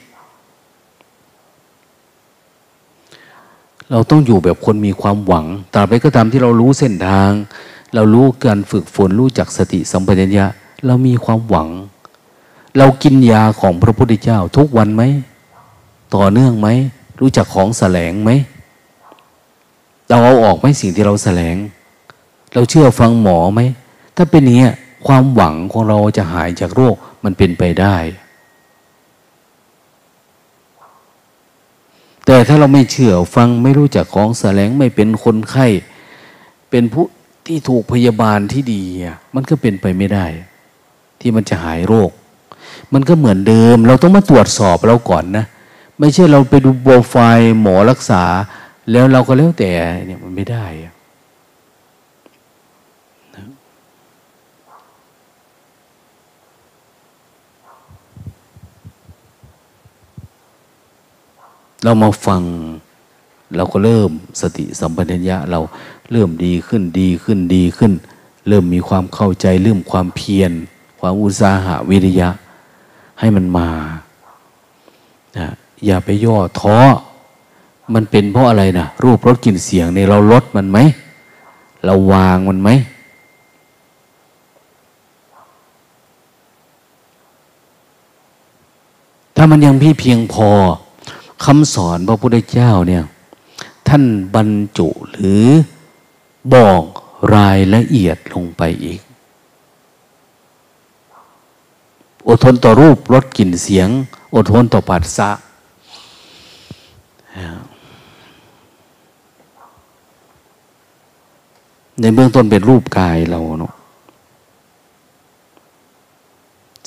[3.91, 7.31] เราต้องอยู่แบบคนมีความหวังตราบใดก็ตามที่เรารู้เส้นทาง
[7.95, 10.47] เรารู้การฝึกฝนรู้จักสติสัมปชัญญะ
[10.87, 11.69] เรามีความหวัง
[12.79, 15.03] เรากินยาของพระพุทธเจ้าทุกวันไหม
[16.15, 16.69] ต่อเนื่องไหม
[17.21, 18.31] รู้จักของแสลงไหม
[20.13, 21.57] เราเอาออกไหมสิ่งที่เราแสลง
[22.55, 23.61] เราเชื่อฟังหมอไหม
[24.17, 24.71] ถ้าเป็นอย่างนี้
[25.07, 26.95] ความหวังของเราจะหายจากโรค
[27.25, 27.97] มันเป็นไปได้
[32.27, 35.67] แต่ถ้าเราไม่เชื่อฟังไม่รู้จักของแสลงไม่เป็นคนไข้
[36.71, 37.05] เป็นผู้
[37.47, 38.83] ที่ถูกพยาบาลที่ดี
[39.35, 40.27] มันก็เป็นไปไม่ได้
[41.21, 42.11] ที่มันจะหายโรค
[42.93, 45.45] มันก็เหมือนเดิม เราต้องมาตรวจสอบเราก่อนนะ
[45.99, 48.23] ไม่ใช่เราไปดูโปรไฟล์หมอรักษา
[48.91, 49.71] แล้วเราก็แล้วแต่
[50.07, 50.67] เนี่ยมันไม่ได้
[61.85, 62.43] เรามาฟัง
[63.57, 64.11] เราก็เริ่ม
[64.41, 65.59] สติสัมปชัญญะเรา
[66.13, 67.93] เริ่มดีขึ้นดีขึ้นดีขึ้น
[68.49, 70.53] เริ่มมีความเข้าใจเริ่มความเพียร
[71.01, 72.29] ความอุตสาหะวิริยะ
[73.21, 73.69] ให้มันมา
[75.37, 75.47] นะ
[75.87, 76.77] อย่าไปย่อท้อ
[77.95, 80.79] มันเป็นเพราะอะไรนะรูปรสกลิ่นเสียงในเราลดมันไหม
[81.85, 82.71] เราวางมันไหม
[89.37, 90.49] ถ้ามันยังพี่เพียงพอ
[91.45, 93.05] คำสอนพระพุทธเจ้าเนี่ย
[93.89, 94.03] ท่าน
[94.35, 95.45] บรรจุหรือ
[96.55, 96.83] บอก
[97.35, 99.01] รายละเอียดลงไปอีก
[102.29, 103.89] อดทนต่อรูปรสกลิ่นเสียง
[104.35, 105.31] อดทนต่อปัสสะ
[112.01, 113.73] ในเบื้องต้นเป็นรูปกายเราเนาะ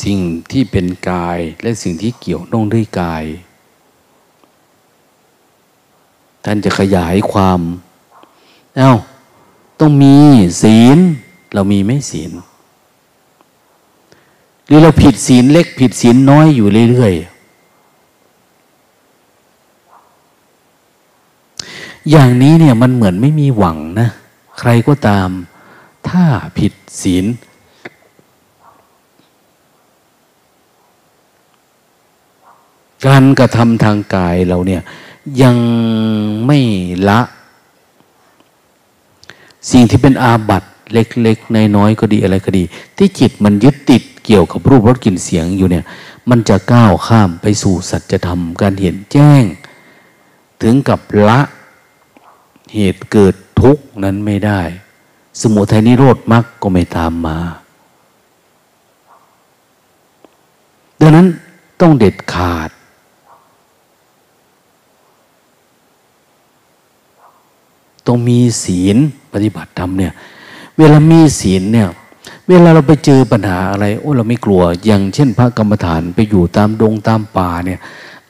[0.03, 0.19] สิ่ง
[0.51, 3.23] ที่เป็นกายและสิ่งที่เกี่ยวน้องด้วยกาย
[6.43, 7.59] ท่านจะขยายความ
[8.77, 8.93] เอา้า
[9.79, 10.15] ต้องมี
[10.61, 10.97] ศีล
[11.53, 12.31] เรามีไม่ศีล
[14.65, 17.35] หรือเราผิดศีลเล็กผิดศีลน้อยอยู่เรื่อยๆ
[22.09, 24.09] อย่างนี้เนี่ยมันเหมือนไม่มีหวังนะ
[24.59, 25.29] ใครก็ตาม
[26.09, 26.23] ถ้า
[26.57, 27.25] ผิดศีล
[33.05, 34.81] การกระทำทางกายเราเนี่ย
[35.41, 35.57] ยัง
[36.45, 36.59] ไม่
[37.09, 37.19] ละ
[39.71, 42.63] สิ่งที่เป็นอาบัตเล็กๆน้อยๆก็ดีอะไรก็ดี
[42.97, 45.85] ที่จิตมันยึดติดเกี่ยวกับรูปรสกลิ่นเสียงอยู่เนี่ย
[46.29, 49.43] มันจะก้าวข้ามไปสู่สัจธรรม การเห็นแจ้ง
[50.61, 51.39] ถึงกับละ
[52.75, 54.61] เหตุเกิด ทุกนั้นไม่ได้
[55.41, 57.37] สมุทัยนิโรธมรรคก็ไม่ตามมา
[61.01, 61.27] ดังนั้น
[61.81, 62.69] ต้องเด็ดขาด
[68.07, 68.97] ต้องมีศีล
[69.33, 70.13] ปฏิบัติธรรมเนี่ย
[70.77, 71.89] เวลามีศีลเนี่ย
[72.47, 77.79] เวลาเราไปเจอปัญหาอะไร โอ้เราไม่กลัว อย่างเช่น พระกรรมฐานไปอยู่ตามดงตามป่าเนี่ย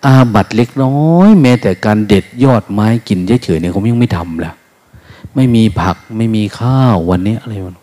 [0.06, 4.54] อาบัตเล็กน้อย แม้แต่การเด็ดยอดไม้กินเฉยๆเนี่ยเขายังไม่ทำละ
[5.36, 7.76] ไม่มีผัก ไม่มีข้าววันนี้อะไรมัน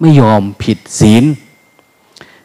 [0.00, 1.24] ไม่ยอมผิดศีล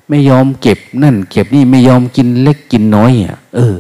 [0.10, 3.76] ไม่ยอมเก็บนั่น เก็บนี่ไม่ยอมกินเล็กกินน้อยอะเออ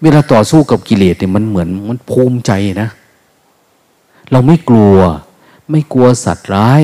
[0.00, 2.52] เวลาต่อสู้กับกิเลสเนี่ยมันเหมือนมันภูมิใจ
[2.82, 2.88] นะ
[4.30, 4.96] เราไม่กลัว
[5.70, 6.82] ไม่กลัวสัตว์ร้าย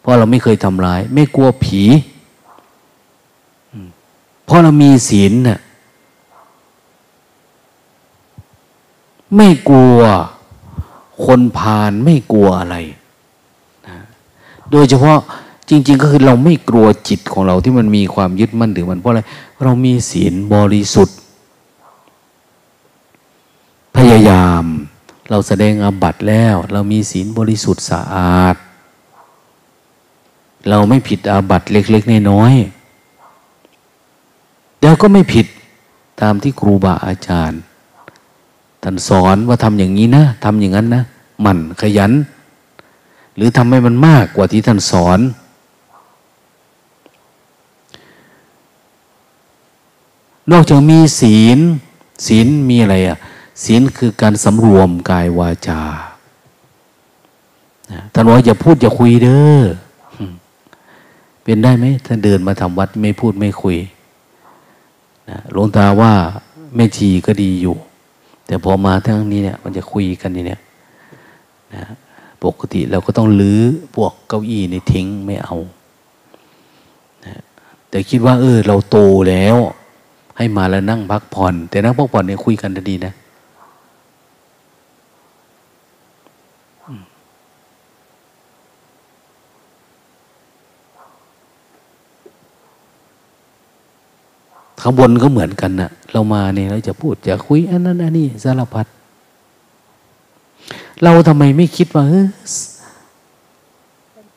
[0.00, 1.82] เพราะเราไม่เคยทำร้าย ไม่กลัวผี
[4.44, 5.58] เพราะเรามีศีลน่ะ
[9.36, 9.98] ไม่กลัว
[11.24, 12.76] คนพาลไม่กลัวอะไร
[13.86, 13.98] นะ
[14.70, 15.18] โดยเฉพาะ
[15.68, 19.20] จริง ๆ ก็คือเราไม่กลัวจิตของเราที่มันมีความยึดมั่นถือมันเพราะอะไร
[19.62, 21.16] เรามีศีลบริสุทธิ์
[23.96, 24.64] พยายาม
[25.30, 28.56] เราแสดงอาบัตแล้ว เรามีศีลบริสุทธิ์สะอาด
[30.68, 35.46] เราไม่ผิดอาบัตเล็กๆน้อยๆแล้วก็ไม่ผิด
[36.20, 37.60] ตามที่ครูบาอาจารย์
[38.90, 41.02] ท่านสอนว่าทำอย่างนี้นะทำอย่างนั้นนะ
[41.42, 42.12] หมั่นขยัน
[43.36, 45.20] หรือทำให้มันมากกว่าที่ท่านสอน
[50.52, 51.58] นอกจากมีศีล
[52.26, 53.18] ศีลมีอะไรอะ
[53.64, 55.80] ศีลคือการสำรวมกายวาจา
[58.12, 59.62] ท่านว่าอย่าพูดอย่าคุยเด้อ
[61.42, 63.78] เป็นได้ไหมถ้านเดินมาทำวัดไม่พูดไม่คุย
[65.52, 66.12] หลวงตาว่า
[66.74, 67.76] ไม่ชีก็ดีอยู่
[68.48, 70.60] แต่พอมาทั้งนี้เนี่ย มันจะคุยกันดีเนี่ย
[71.74, 71.84] นะ
[72.44, 73.60] ปกติเราก็ต้องลื้อ
[73.94, 75.56] พวกเก้าอี้ในทิ้งไม่เอา
[77.24, 77.42] นะ
[77.90, 79.56] แต่คิดว่า เออ เราโตแล้ว
[80.36, 83.12] ให้มาแล้วนั่งพักผ่อน แต่นั่งพักผ่อนเนี่ยคุยกันดีนะ
[94.80, 98.86] ข้างบนก็เหมือนกันนะเรามาเนี่ยเราจะพูดจะคุยอันนั้นอันนี้สารพัด
[101.04, 102.04] เราทำไมไม่คิดว่า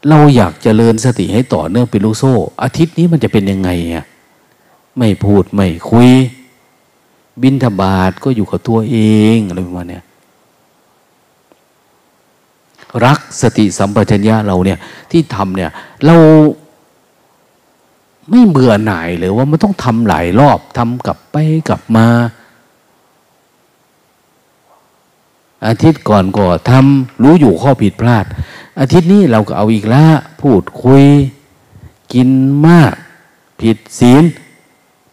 [0.09, 2.33] เราอยากจเจริญสติให้ต่อเนื่องเป็นลูกโซ่
[2.63, 4.05] อาทิตย์นี้มันจะเป็นยังไงอะ
[4.97, 6.09] ไม่พูดไม่คุย
[7.41, 8.97] บินทบาทก็อยู่กับตัวเอ
[9.35, 9.99] งอะไรประมาณนี้
[13.05, 14.79] รักสติสัมปชัญญะเราเนี่ย
[15.11, 15.71] ที่ทำเนี่ย
[16.05, 16.15] เรา
[18.31, 21.35] ไม่เบื่อหน่ายเลยว่ามันต้องทำหลายรอบทำกลับไป
[21.69, 22.07] กลับมา
[25.67, 28.25] อาทิตย์ก่อนก็ทำรู้อยู่ข้อผิดพลาด
[28.79, 30.05] อาทิตย์นี้เราก็เอาอีกละ
[30.41, 31.05] พูดคุย
[32.13, 32.29] กิน
[32.67, 32.93] มาก
[33.61, 34.23] ผิดศีล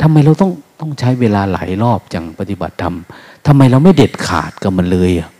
[0.00, 2.94] ทำไมเราต้องต้องใช้เวลาหลายรอบจังปฏิบัติธรรม
[3.46, 5.30] ทำไมเราไม่เด็ดขาดกับมันเลยอะ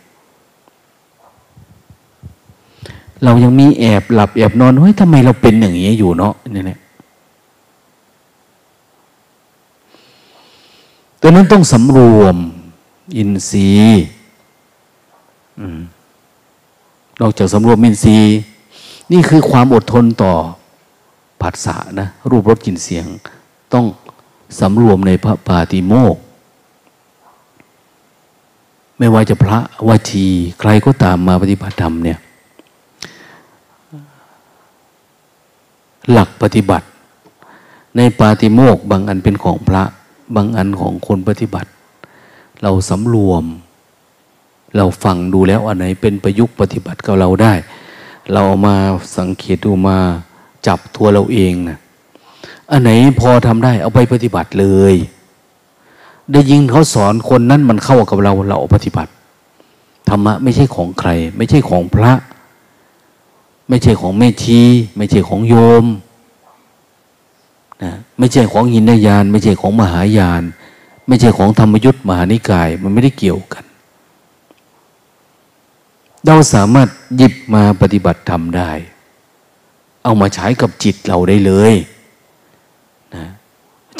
[3.23, 6.79] เรายังมีแอบหลับแอบนอนเฮ้ยทำไมเราเป็นอย่างนี้อยู่เนาะเนี่แหละ
[11.21, 12.35] ตัวนั้นต้องสำรวม
[13.17, 14.03] อินทรีย์
[17.21, 18.35] นอกจากสำรวมอินทรีย์
[19.11, 20.33] นี่คือความอดทนต่อ
[21.41, 23.05] ผัสสะนะ รูปรสกลิ่นเสียง
[23.73, 23.85] ต้อง
[24.59, 26.15] สำรวมในพระปาติโมก
[28.97, 30.25] ไม่ว่าจะพระวชี
[30.59, 32.19] ใครก็ตามมาปฏิบัติธรรมเนี่ย
[36.11, 36.85] หลักปฏิบัติ
[37.97, 39.83] ในปาติโมกบางอันเป็นของพระ
[40.35, 41.69] บางอันของคนปฏิบัติ
[42.63, 43.43] เราสำรวม
[44.77, 47.53] เราฟังดูแล้วอันไหนเป็นประยุกต์ปฏิบัติกับเราได้
[48.31, 48.75] เราเอามา
[49.17, 49.97] สังเกตดูมา
[50.67, 51.77] จับตัวเราเองนะ
[52.71, 54.95] อันไหนพอทำได้เอาไปปฏิบัติเลย
[56.31, 59.11] ได้ยิงเขาสอนคนนั้นมันเข้ากับเราเราปฏิบัติ
[60.09, 62.11] ธรรมะไม่ใช่ของใคร ไม่ใช่ของพระ
[63.69, 64.61] ไม่ใช่ของแม่ชี
[64.97, 65.85] ไม่ใช่ของโยม
[67.83, 70.43] นะไม่ใช่ของหินนยาน ไม่ใช่ของมหายาน
[71.07, 73.63] ไม่ใช่ของธรรมยุทธ์มหานิกาย มันไม่ได้เกี่ยวกัน
[76.25, 78.71] เราสามารถหยิบมาปฏิบัติทำได้
[80.03, 81.73] เอามาใช้กับจิตเราได้เลย
[83.15, 83.25] นะ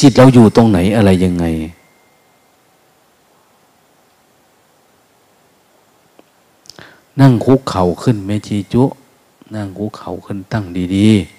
[0.02, 1.46] จิตเราอยู่ตรงไหนอะไรยังไง
[7.22, 8.84] นั่งคุกเข่าขึ้นแม่ชีจุ
[9.56, 10.66] นั่งคุกเข่าขึ้นตั้ง
[10.96, 11.39] ดี ๆ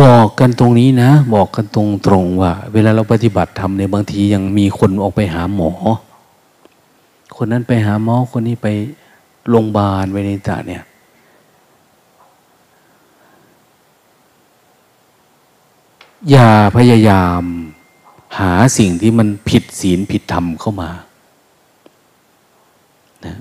[0.00, 5.70] บอกกันตรงนี้นะ บอกกันตรงตรงว่า เวลาเราปฏิบัติทำในบางทียังมีคนออกไปหาหมอ
[7.36, 8.68] คนนั้นไปหาหมอคนนี้ไป
[9.48, 10.84] โรงพยาบาลไปในตาเนี่ย
[16.30, 17.42] อย่าพยายาม
[18.38, 20.90] หาสิ่งที่มันผิดศีลผิดธรรมเข้ามา
[23.26, 23.36] นะ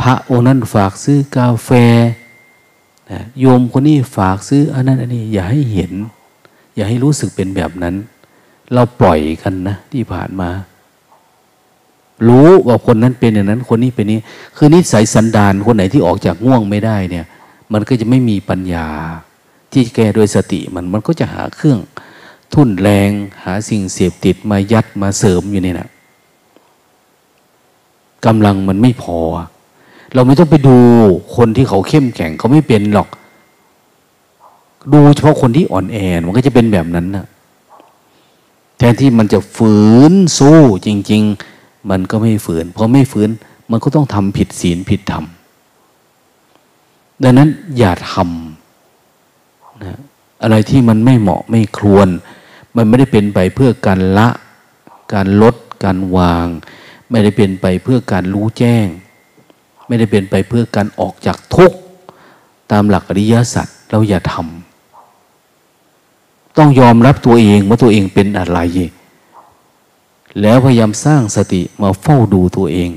[0.00, 1.70] พระองค์นั้นฝากซื้อกาแฟ
[3.10, 5.92] นะโยมคนนี้ฝากซื้ออันนั้นอันนี้อย่าให้เห็น
[6.74, 7.94] อย่าให้รู้สึกเป็นแบบนั้น
[8.74, 10.50] เราปล่อยกันนะที่ผ่านมา
[12.28, 14.20] รู้ว่าคนนั้นเป็นอย่างนั้น คนนี้เป็นนี้
[14.56, 17.24] คือนิสัยสันดานคนไหนที่ออกจากง่วงไม่ได้เนี่ย
[17.72, 18.86] มันก็จะไม่มีปัญญา
[19.72, 21.78] ที่แก้โดยสติมันมันก็จะหาเครื่อง
[22.54, 23.10] ทุ่นแรง
[23.44, 25.88] หาสิ่งเสพติดมายัดมาเสริมอยู่นี่นะ
[28.26, 29.18] กำลังมันไม่พอ
[30.16, 30.76] เราไม่ต้องไปดู
[31.36, 33.08] คนที่เขาเข้มแข็งเขาไม่เป็นหรอก
[34.92, 37.26] ดูเฉพาะคนที่อ่อนแอมันก็จะเป็นแบบนั้นนะ
[38.78, 39.76] แทนที่มันจะฝื
[40.10, 41.22] นสู้จริง
[41.56, 43.30] ๆ มันก็ไม่ฝืนพอไม่ฝืน
[43.70, 45.24] มันก็ต้องทำผิดศีลผิดธรรม
[47.22, 47.48] ดังนั้น
[47.78, 50.00] อย่าทำนะ
[50.42, 52.08] อะไรที่มันไม่เหมาะไม่ควน
[52.76, 54.28] มันไม่ได้เป็นไปเพื่อการละ
[55.14, 55.54] การลด
[55.84, 56.46] การวาง
[57.10, 58.86] ไม่ได้เป็นไปเพื่อการรู้แจ้ง
[59.86, 61.78] ไม่ได้เป็นไปเพื่อการออกจากทุกข์
[62.72, 68.58] ตามหลักอริยสัจเราอย่าทำต้องยอมรับตัวเองว่าตัวเองเป็นอะไร
[70.40, 72.90] แล้วพยายามสร้างสติมาเฝ้าดูตัวเอง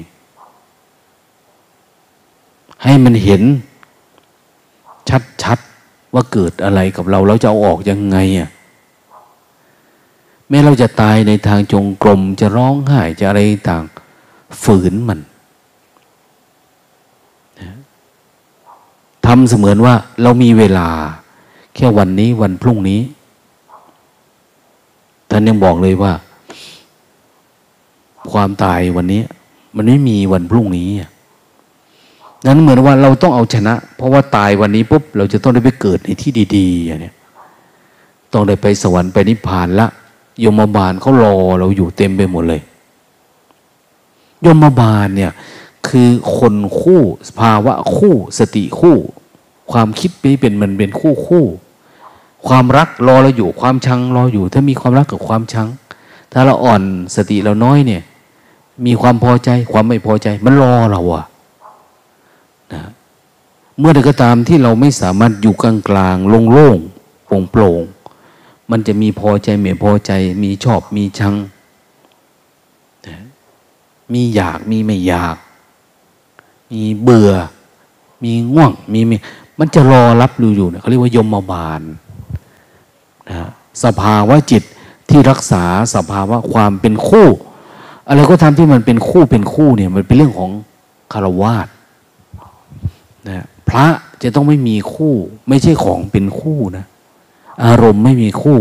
[2.84, 3.42] ให้มันเห็น
[5.44, 8.50] ชัดๆว่าเกิดอะไรกับเราเราจะเอาออกยังไงอะ
[10.50, 13.84] แม้เราจะตายในทางจงกรมจะร้องไห้จะอะไรต่าง
[14.64, 15.20] ฝืนมัน
[19.32, 20.90] ทำเสมือนว่าเรามีเวลา
[21.76, 23.02] แค่วันนี้วันพรุ่งนี้
[25.30, 26.14] ท่านยังบอกเลยว่า
[28.32, 29.22] ความตายวันนี้
[29.76, 30.90] มันไม่มีวันพรุ่งนี้
[32.46, 37.12] นั้นเหมือนว่าเราต้องเอาชนะ เพราะว่าตายวันนี้ปุ๊บเราจะต้องได้ไปเกิดในที่ดีๆอย่างนี้
[38.34, 39.88] ต้องได้ไปสวรรค์ไปนิพพานละ
[40.44, 42.62] ยมบาลเขารอเราอยู่เต็มไปหมดเลย
[44.46, 45.32] ยมบาลเนี่ย
[45.88, 47.02] คือคนคู่
[47.40, 48.98] ภาวะคู่ สติคู่
[49.72, 51.46] ความคิดนี้เป็นมันเป็นคู่คู่
[52.48, 55.68] ความรักรอเราอยู่ ความชังรออยู่ ถ้ามีความรักกับความชัง
[56.32, 56.82] ถ้าเราอ่อน
[57.16, 58.04] สติเราน้อยเนี่ย
[58.86, 61.26] มีความพอใจความไม่พอใจ มันรอเราอะ
[62.74, 62.82] นะ
[63.80, 66.78] เมื่อใดก็ตามที่เราไม่สามารถอยู่กลางกลางโล่งโล่ง
[67.26, 67.82] โปร่งโปร่ง
[68.72, 70.12] มันจะมีพอใจไม่พอใจ
[70.44, 71.36] มีชอบมีชัง
[73.08, 73.18] นะ
[74.14, 75.36] มีอยากมีไม่อยาก
[76.72, 77.32] มีเบื่อ
[78.24, 79.16] มีง่วงมีมี
[79.60, 81.82] มันจะรอรับรูอยู่เนี่ยเขาเรียกว่ายมบาล
[83.30, 83.50] นะ
[83.84, 84.64] สภาวะจิต
[85.10, 85.64] ที่รักษา
[85.96, 87.28] สภาวะความเป็นคู่
[88.08, 90.52] อะไรก็ทำที่มันเป็นคู่เป็นคู่เนี่ยมันเป็นเรื่องของ
[91.14, 91.68] คารวาส
[93.28, 93.88] นะพระ
[94.24, 95.14] จะต้องไม่มีคู่
[95.50, 96.86] ไม่ใช่ของเป็นคู่นะ
[97.66, 98.58] อารมณ์ไม่มีคู่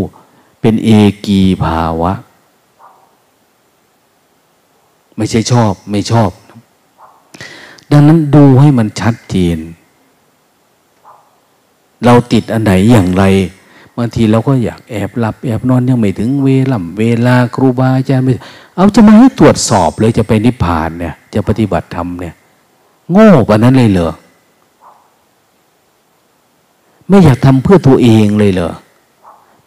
[0.61, 0.89] เป็นเอ
[1.25, 2.13] กีภาวะ
[5.17, 6.29] ไม่ใช่ชอบไม่ชอบ
[7.91, 9.57] ดังนั้นดูให้มันชัดเจน
[12.05, 13.23] เราติดอันไหนอย่างไร
[13.97, 18.33] บางทีเราก็อยากแอบหลับแอบนอนยังไม่ถึงเวลาเวลาครูบาอาจารย์ไม่
[18.75, 22.35] เอาจะมาให้ตรวจสอบเลยจะไปนิพพานเนี่ย จะปฏิบัติธรรมเนี่ย
[23.11, 24.11] โง่ปะนั้นเลยเหรอ
[27.07, 28.71] ไม่อยากทำเพื่อตัวเองเลยเหรอ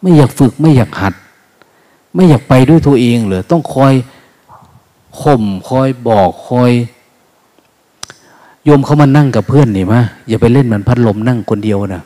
[0.01, 1.15] ไม่อยากฝึกไม่อยากหัด
[2.15, 3.95] ไม่อยากไปด้วยตัวเองเหรอต้องคอย
[5.21, 6.71] ข่มคอยบอกคอย
[8.65, 12.03] โยมเขามานั่งกับเพื่อนนี่มะอย่าไปเล่นมันพัดลมนั่งคนเดียวนะ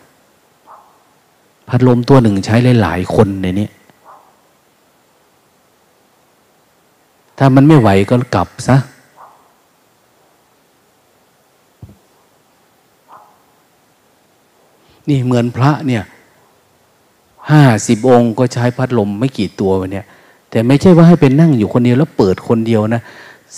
[1.68, 3.68] พัดลมตัวหนึ่งใช้หลายๆคนในนี้
[7.38, 8.76] ถ้ามันไม่ไหวก็กลับซะ
[15.08, 16.02] นี่เหมือนพระเนี่ย
[17.50, 20.06] ห้าสิบองค์ก็ใช้พัดลมไม่กี่ตัววันเนี่ย
[20.50, 23.02] แต่ไม่ใช่ว่าให้เป็นนั่งอยู่คนเดียวแล้วเปิดคนเดียวนะ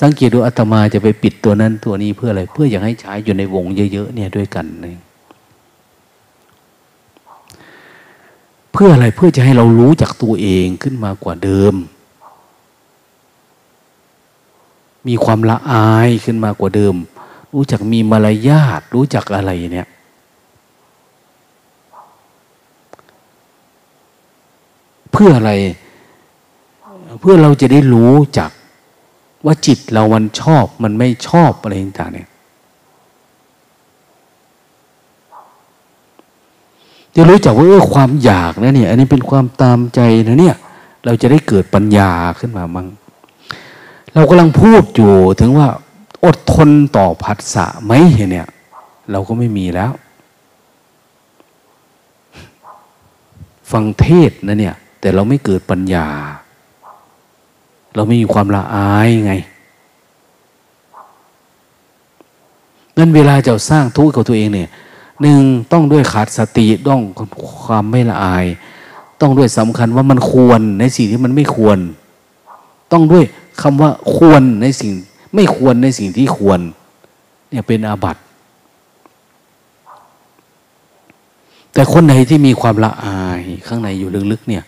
[0.00, 4.98] สังเกตดูอาตมาจะไปปิดตัวนั้นตัวนี้เพื่ออะไร เพื่ออยากให้ใช้อยู่ในวงเยอะๆเนี่ยด้วยกันเอง
[8.72, 11.74] เพื่ออะไรเพื่อจะให้เรารู้จักตัวเองขึ้นมากว่าเดิม
[15.08, 16.94] มีความละอายขึ้นมากว่าเดิม
[17.54, 19.88] รู้จักมีมารยาทรู้จักอะไรเนี่ย
[25.12, 25.52] เพื่ออะไร
[27.20, 28.51] เพื่อเราจะได้รู้จัก
[29.44, 32.28] ว่าจิตเรามันชอบมันไม่ชอบอะไรต่างๆเนี่ย
[37.20, 40.57] จะรู้จักว่าเออความอยากนะเนี่ย อันนี้เป็นความตามใจนะเนี่ย
[41.05, 42.86] เราจะได้เกิดปัญญาขึ้นมามั้ง
[44.15, 45.69] เรากำลังพูดอยู่ถึงว่า
[46.24, 47.93] อดทนต่อผัสสะไหม
[48.31, 48.49] เนี่ย
[49.11, 49.93] เราก็ไม่มีแล้ว
[53.70, 56.07] ฟังเทศนะเนี่ย แต่เราไม่เกิดปัญญา
[57.95, 59.35] เราไม่มีความละอายไง
[62.99, 64.69] นั่นเวลาจะสร้างทุกข์กับตัวเองเนี่ย
[65.23, 65.40] หนึ่ง
[65.73, 67.01] ต้องด้วยขาดสติต้อง
[67.65, 68.47] ความไม่ละอาย
[69.20, 71.78] ต้องด้วยสำคัญว่ามันควรในสิ่งที่มันไม่ควร
[72.93, 73.24] ต้องด้วย
[73.62, 74.93] คำว่าควรในสิ่ง
[75.35, 76.61] ไม่ควรในสิ่งที่ควร
[77.51, 78.20] เนี่ยเป็นอาบัติ
[81.73, 84.65] แต่คนไหนที่มีความละอายข้างในอยู่ลึกๆเนี่ย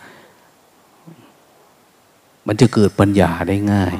[2.47, 3.95] มันจะเกิดปัญญาได้ง่าย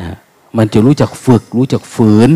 [0.02, 0.16] ะ
[0.56, 2.30] มันจะรู้จักฝึก รู้จักฝืน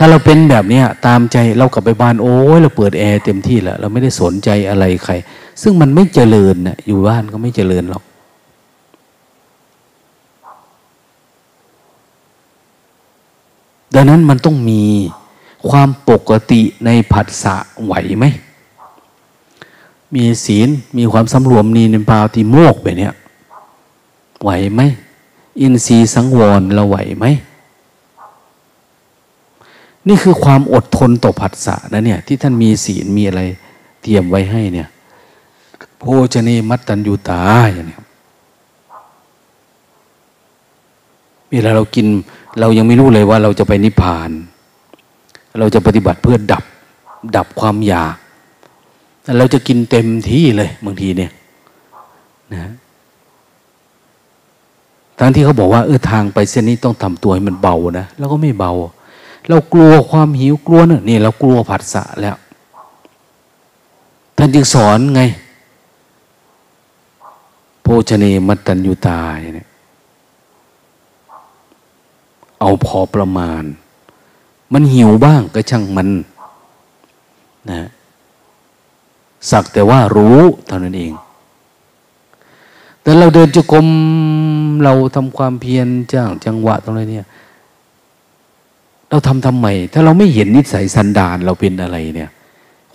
[0.00, 5.12] ถ้าเราเป็นแบบนี้ตามใจเรากลับไปบ้านโอ้ยเราเปิดแอร์เต็มที่แล้วเราไม่ได้สนใจอะไรใคร
[5.62, 8.04] ซึ่งมันไม่เจริญนะอยู่บ้านก็ไม่เจริญหรอก
[13.94, 14.82] ดังนั้นมันต้องมี
[15.68, 18.24] ความปกติในผัสสะไหวไหม
[20.14, 20.68] มีศีล
[20.98, 23.14] มีความสำรวมนีในปาติโมกไปเนี่ย
[24.42, 24.80] ไหวไหม
[25.60, 27.26] อินทรีย์สังวรเราไหวไหม
[30.08, 33.42] นี่คือความอดทนต่อผัสสะนะเนี่ย ที่ท่านมีศีลมีอะไร
[34.02, 34.88] เตรียมไว้ให้เนี่ย
[35.98, 36.04] โภ
[36.34, 37.98] ชเนมัตตัญญูตาอย่างนี้
[41.50, 42.06] เวลาเรากิน
[42.60, 44.30] เรายังไม่รู้เลยว่าเราจะไปนิพพาน
[45.58, 46.64] เราจะปฏิบัติเพื่อดับ
[47.36, 48.14] ดับความอยาก
[49.38, 51.30] เราจะกินเต็มที่เลยบางทีเนี่ย
[52.54, 52.72] นะ
[55.18, 58.72] ทั้งที่เขาบอกว่าเออทางไปเส้นนี้ต้องทำตัวให้มันเบานะ แล้วก็ไม่เบา
[59.48, 62.36] เรากลัวความหิวกลัวเนี่ยนี่เรากลัวผัสสะแล้ว
[64.36, 65.22] ท่านจึงสอนไง
[67.82, 69.20] โภชเนมัตตัญญูตา
[69.54, 69.68] เนี่ย
[72.60, 73.64] เอาพอประมาณ
[74.72, 76.08] มันหิวบ้างก็ช่างมัน
[77.70, 77.88] นะ
[79.50, 81.12] สักแต่ว่ารู้เท่านั้นเอง
[83.02, 83.86] แต่เราเดินจุกรม
[84.84, 87.26] เราทำความเพียรจ้างจังหวะตรงนี้เนี่ย
[89.10, 92.30] เราทำทำไม ถ้าเราไม่เห็นนิสัยสันดานเราเป็นอะไรเนี่ย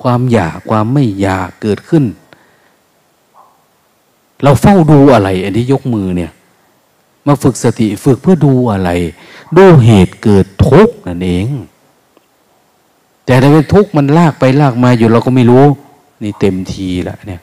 [0.01, 2.03] ความอยากความไม่อยากเกิดขึ้น
[4.43, 6.31] เราเฝ้าดูอะไร อันที่ยกมือเนี่ย
[7.27, 8.89] มาฝึกสติฝึกเพื่อดูอะไร
[9.57, 11.47] ดูเหตุเกิดทุกข์นั่นเอง
[13.25, 15.65] แต่ถ้าเป็นทุกข์มันลากไปลากมาอยู่เราก็ไม่รู้
[16.23, 17.41] นี่เต็มทีละเนี่ย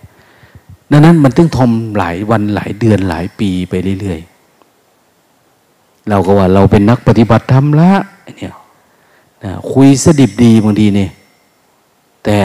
[0.91, 7.93] ดังนั้นมันต้องทมหลายวันหลายเดือนหลายปีไปเรื่อยๆ เราก็ว่าเราเป็นนักปฏิบัติธรรมละ
[8.37, 8.55] เนี่ย
[9.45, 11.11] นะคุยสดิบดีบางทีเนี่ย
[12.25, 12.39] แต่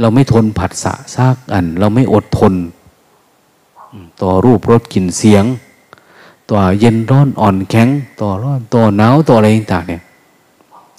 [0.00, 2.54] เราไม่ทนผัสสะซากอัน เราไม่อดทน
[4.22, 5.44] ต่อรูปรสกลิ่นเสียง
[6.50, 7.88] ต่อเย็นร้อนอ่อนแข็ง
[8.20, 10.02] ต่อร้อนต่อหนาวต่ออะไรต่างเนี่ย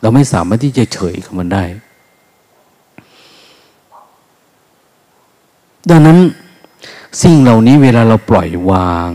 [0.02, 1.64] เราไม่สามารถที่จะเฉยกับมันได้
[5.90, 6.18] ดังนั้น
[7.22, 9.12] สิ่งเหล่านี้เวลาเราปล่อยวาง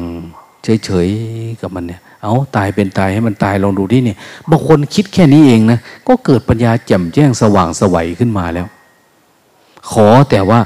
[0.84, 4.18] เฉยๆกับมันเนี่ย เอาตายเป็นตายให้มันตายลองดูที่เนี่ย
[4.50, 5.78] บางคนคิดแค่นี้เองนะ
[6.08, 8.66] ก็เกิดปัญญาแจ่มแจ้งสว่างสวัยขึ้นมาแล้ว
[9.90, 10.60] ขอแต่ว่า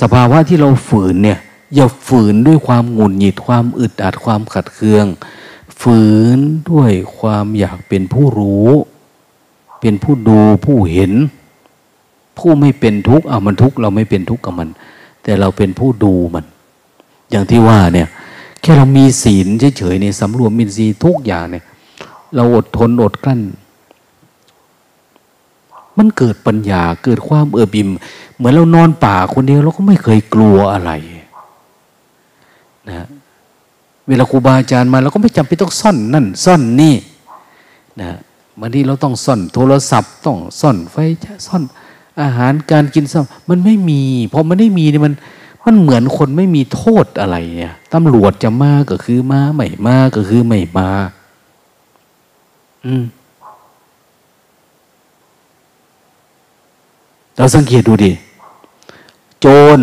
[0.00, 1.38] สภาวะที่เราฝืนเนี่ย
[1.74, 5.06] อย่าฝืนด้วยความหงุดหงิดความอึดอัดความขัดเคือง
[5.80, 6.00] ฝื
[6.36, 6.38] น
[6.70, 8.68] ด้วยความอยากเป็นผู้รู้
[9.80, 11.12] เป็นผู้ดูผู้เห็น
[12.38, 14.68] ผู้ไม่เป็นทุกข์เอามันทุกข์เราไม่เป็นทุกข์กับมัน
[15.22, 16.44] แต่เราเป็นผู้ดูมัน
[17.30, 18.08] อย่างที่ว่าเนี่ย
[18.60, 19.46] แค่เรามีศีล
[19.78, 21.64] เฉยๆเนี่ยสำรวมมินทรีย์ทุกอย่างเนี่ย
[22.34, 23.40] เราอดทนอดกลั้น
[25.98, 27.88] มันเกิดปัญญาเกิดความเอือบิม
[28.36, 30.90] เหมือนเรานอนป่าคนเดียวเราก็ไม่เคยกลัวอะไร
[32.88, 33.06] นะ
[34.08, 36.94] เวลาครูบาอาจารย์มาเราก็ไม่จำเป็นต้องซ่อนนั่นซ่อนนี่
[38.00, 38.18] นะ
[38.60, 40.96] บางทีเราต้องซ่อนโทรศัพท์ต้องซ่อนไฟ
[41.46, 41.62] ซ่อน
[42.22, 45.14] อาหารการกินซ้ำมันไม่มีพอมันไม่มีเนี่ยมัน
[45.64, 50.88] มันเหมือนคนไม่มีโทษอะไรเนี่ยตำรวจจะมาก็คือมาไม่มาก็คือไม่มา
[52.86, 53.04] อืม
[57.36, 58.12] เราสังเกตดูดิ
[59.40, 59.46] โจ
[59.76, 59.78] ร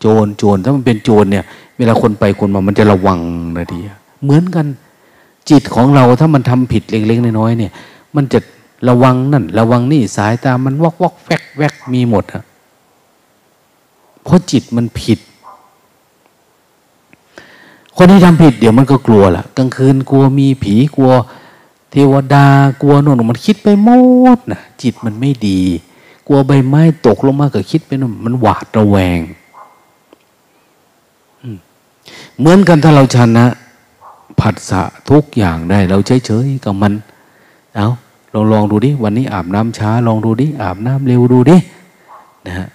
[0.00, 1.44] โจร โจร ถ้ามันเป็นโจรเนี่ย
[1.78, 3.18] เวลาคนไปคนมา มันจะระวัง
[3.56, 3.80] นะดี
[4.22, 4.66] เหมือนกัน
[5.50, 7.72] จิตของเราถ้ามันทำผิดเล็กๆน้อยๆเนี่ย
[8.16, 8.38] มันจะ
[8.88, 12.42] ระวังนั่น ระวังนี่สายตา มันวอกวอกแวกแวกมีหมดอะ
[14.24, 15.18] เพราะจิตมันผิด
[17.96, 21.12] คนที่ทำผิดเดี๋ยวมันก็กลัวล่ะ กลางคืนกลัวมีผีกลัว
[21.90, 22.46] เทวดา
[22.82, 23.90] กลัวโน่นมันคิดไปหม
[24.36, 25.60] ดนะจิตมันไม่ดี
[26.28, 29.20] กลัวใบไม้ตกลงมาก็คิดไปน่นมันหวาดระแวง
[32.38, 33.46] เหมือนกันถ้าเราชนะ
[34.40, 36.92] ผัสสะทุกอย่างได้ เราเฉยๆกับมัน
[37.74, 37.88] เอา
[38.34, 41.56] ลองลองดูดิ วันนี้อาบน้ำช้า ลองดูดิ อาบน้ำเร็วดูดิ
[42.46, 42.68] นะฮะ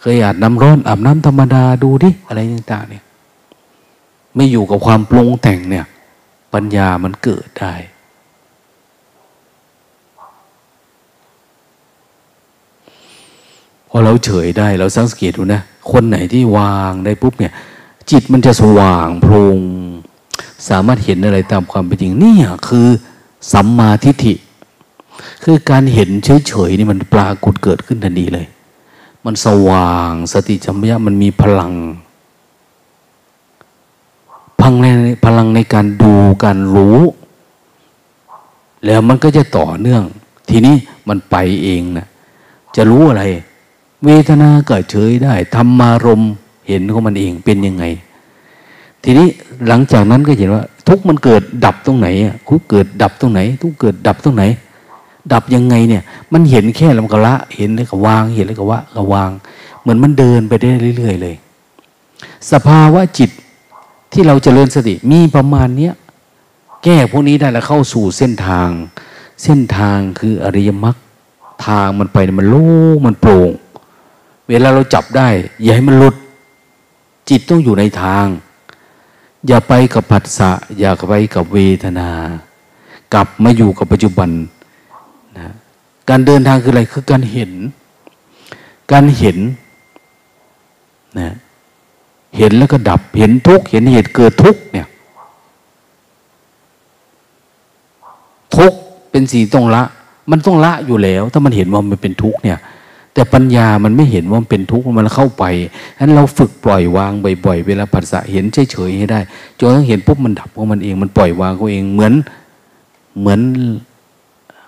[0.00, 3.04] เคยอาบน้ำร้อนอาบน้ำธรรมดาดูดิอะไรต่างๆเนี่ย
[4.36, 5.86] ไม่อยู่กับความปรุงแต่งเนี่ย
[6.54, 7.74] ปัญญามันเกิดได้
[13.88, 17.52] พอเราเฉยได้เราสังเกตดูนะคนไหนที่วางได้ปุ๊บเนี่ย
[18.10, 19.58] จิตมันจะสว่างโพลง
[20.68, 22.36] สามารถเห็นอะไรตามความเป็นจริงนี่
[22.68, 22.88] คือ
[23.52, 24.34] สัมมาทิฏฐิ
[25.44, 28.46] คือการเห็นเฉยๆนี่มันปรากฏเกิดขึ้นทันทีเลย
[29.24, 31.72] มันสว่าง สติจัมยะมันมีพลัง
[34.60, 34.86] พลังใน
[35.24, 36.14] พลังในการดู
[36.44, 36.98] การรู้
[38.86, 40.02] แล้วมันก็จะต่อเนื่อง
[40.48, 40.76] ทีนี้
[41.08, 42.06] มันไปเองนะ
[42.76, 43.24] จะรู้อะไร
[44.04, 46.22] เวทนาก็เฉยได้ธรรมารม
[46.68, 47.84] เห็นของมันเองเป็นยังไง
[49.04, 49.28] ทีนี้
[49.68, 54.44] หลังจากนั้นก็เห็นว่า ทุกมันเกิดดับตรงไหนอะทุกเกิดดับตรงไหน ทุกเกิดดับตรงไหน
[55.32, 56.02] ดับยังไงเนี่ย
[56.32, 59.30] มันเห็นแค่ลำกะละเห็นแล้วก็วาง เห็นแล้วก็วะก็วาง
[59.80, 60.68] เหมือนมันเดินไปได้
[60.98, 61.36] เรื่อยๆเลย
[62.52, 63.30] สภาวะจิต
[64.12, 65.94] ที่เราจเจริญสติมีประมาณเนี้ย
[66.84, 68.68] แก้พวกนี้ได้แล้วเข้าสู่เส้นทาง
[69.42, 70.96] เส้นทางคืออริยมรรค
[71.66, 73.50] ทางมันไปมันโล่งมันโปร่ง
[74.48, 75.28] เวลาเราจับได้
[75.62, 76.14] อย่าให้มันหลุด
[77.28, 78.26] จิตต้องอยู่ในทาง
[79.46, 82.10] อย่าไปกับผัสสะอย่าไปกับเวทนา
[83.14, 84.30] กลับมาอยู่กับปัจจุบัน
[85.38, 85.48] นะ
[86.08, 87.52] การเดินทางคืออะไรคือการเห็น
[88.92, 89.38] การเห็น
[91.18, 91.30] นะ
[92.36, 94.86] เห็นแล้วก็ดับเห็นทุกเห็นเหตุเกิดทุกเนี่ย
[98.56, 98.72] ทุก
[99.10, 99.82] เป็นสีต้องละ
[100.30, 102.58] มันต้องละอยู่แล้ว ถ้ามันเห็นว่ามันเป็นทุกเนี่ย
[103.14, 105.44] แต่ปัญญามันไม่เห็นว่ามันเป็นทุกข์มันเข้าไป
[105.96, 107.12] ฉะนั้นเราฝึกปล่อยวาง
[107.44, 109.20] บ่อยๆเวลาผัสสะเห็นเฉยๆให้ได้
[109.58, 112.12] จนทั้งเห็นปุ๊บมันดับของมันเอง มันปล่อยวางเขาเองเหมือน
[113.18, 113.40] เหมือน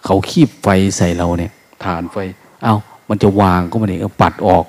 [0.04, 1.52] เขาคีบไฟใส่เราเนี่ย
[1.84, 2.16] ฐานไฟ
[2.62, 2.76] เอา้า
[3.08, 4.64] มันจะวางก็มันเองปัดออก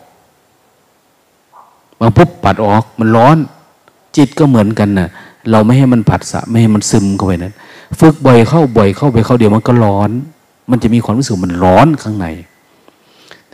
[2.00, 3.38] มาปุ๊บปัดออก มันร้อน
[4.18, 5.10] จิตก็เหมือนกันนะ่ะ
[5.52, 7.54] เราไม่ให้มันผัดสะ ไม่ให้มันซึมเข้าไปนั้น
[8.00, 10.12] ฝึกบ่อยเข้าบ่อยเข้าไปเข้าเดี๋ยวมันก็ร้อน
[10.70, 12.28] มันจะมีความรู้สึกมันร้อนข้างใน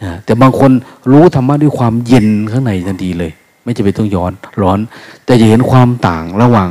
[0.01, 0.71] นะแต่บางคน
[1.11, 3.31] รู้ธรรมะด้วยความเย็นข้างในทันทีเลย
[3.63, 4.31] ไม่จะไปต้องย้อน
[4.61, 4.79] ร้อน
[5.25, 6.69] แต่จะเห็นความต่างระหว่าง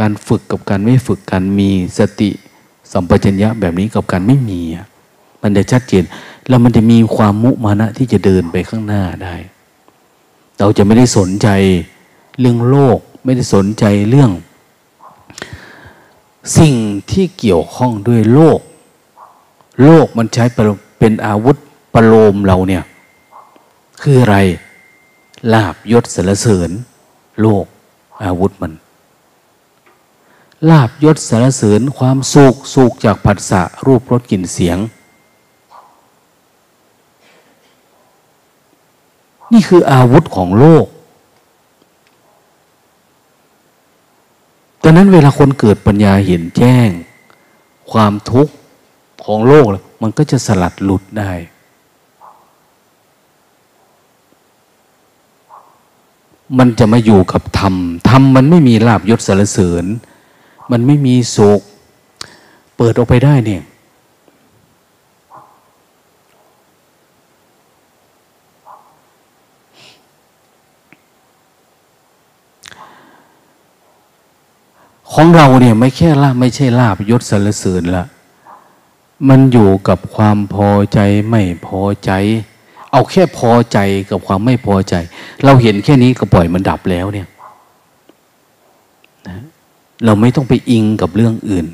[0.00, 2.30] การฝึกกับการไม่ฝึกการมีสติ
[2.92, 4.60] สัมปชัญญะแบบนี้กับการไม่มี
[5.42, 6.04] มันจะชัดเจน
[6.48, 9.34] แล้วมันจะมีความมุมานะที่จะเดินไปข้างหน้าได้
[10.58, 11.48] เราจะไม่ได้สนใจ
[12.38, 14.30] เรื่องโลก ไม่ได้สนใจเรื่อง
[16.58, 16.74] สิ่ง
[17.10, 18.60] ที่เกี่ยวข้องด้วยโลก
[19.84, 20.44] โลกมันใช้
[20.98, 21.56] เป็นอาวุธ
[21.94, 22.84] ประโลมเราเนี่ย
[24.02, 24.36] คืออะไร
[25.52, 26.70] ลาบยศสรรเสริญ
[27.40, 27.64] โลก
[28.24, 28.72] อาวุธมัน
[30.68, 34.78] ลาบยศสารเสริญความสุขสุขจากผัสสะรูปรสกลิ่นเสียง
[39.52, 40.86] นี่คืออาวุธของโลก
[44.82, 46.88] ดังนั้นเวลาคนเกิดปัญญาเห็นแจ้ง
[47.92, 48.52] ความทุกข์
[49.24, 49.66] ของโลก
[50.02, 51.32] มันก็จะสลัดหลุดได้
[56.58, 57.74] มันจะมาอยู่กับธรรม
[58.08, 59.84] ธรรมมันไม่มีลาบยศสารเสริญ
[60.70, 61.60] มันไม่มีโศก
[62.76, 63.62] เปิดออกไปได้เนี่ย
[75.14, 78.04] ของเราเนี่ยไม่แค่ลาบไม่ใช่ลาบยศสรรเสริญละ
[79.28, 80.98] มันอยู่กับความพอใจ
[81.30, 82.10] ไม่พอใจ
[82.92, 83.78] เอาแค่พอใจ
[84.10, 84.94] กับความไม่พอใจ
[85.44, 87.26] เราเห็นแค่นี้ก็ปล่อยมันดับแล้วเนี่ย
[90.04, 91.66] เราไม่ต้องไปอิงกับเรื่องอื่น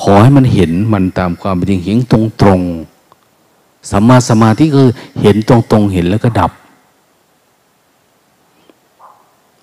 [0.00, 2.60] ขอให้มันเห็นมันตามความเป็นจริงเห็นตรงตรง
[3.90, 4.88] สัมมาสมาธิคือ
[5.22, 6.50] เห็นตรงตรงเห็นแล้วก็ดับ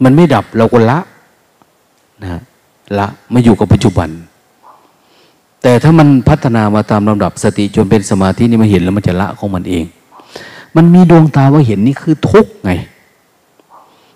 [0.03, 0.99] มันไม่ดับเราก็ละ
[2.23, 2.41] นะ
[2.97, 4.09] ละไม่อยู่กับปัจจุบัน
[5.61, 9.85] แต่ถ้ามันพัฒนามาตามลำดับสติจนเป็นสมาธินี่มาเห็นแล้วมันจะละของมันเอง
[10.75, 12.71] มันมีดวงตาว่าเห็นนี่คือทุกข์ไง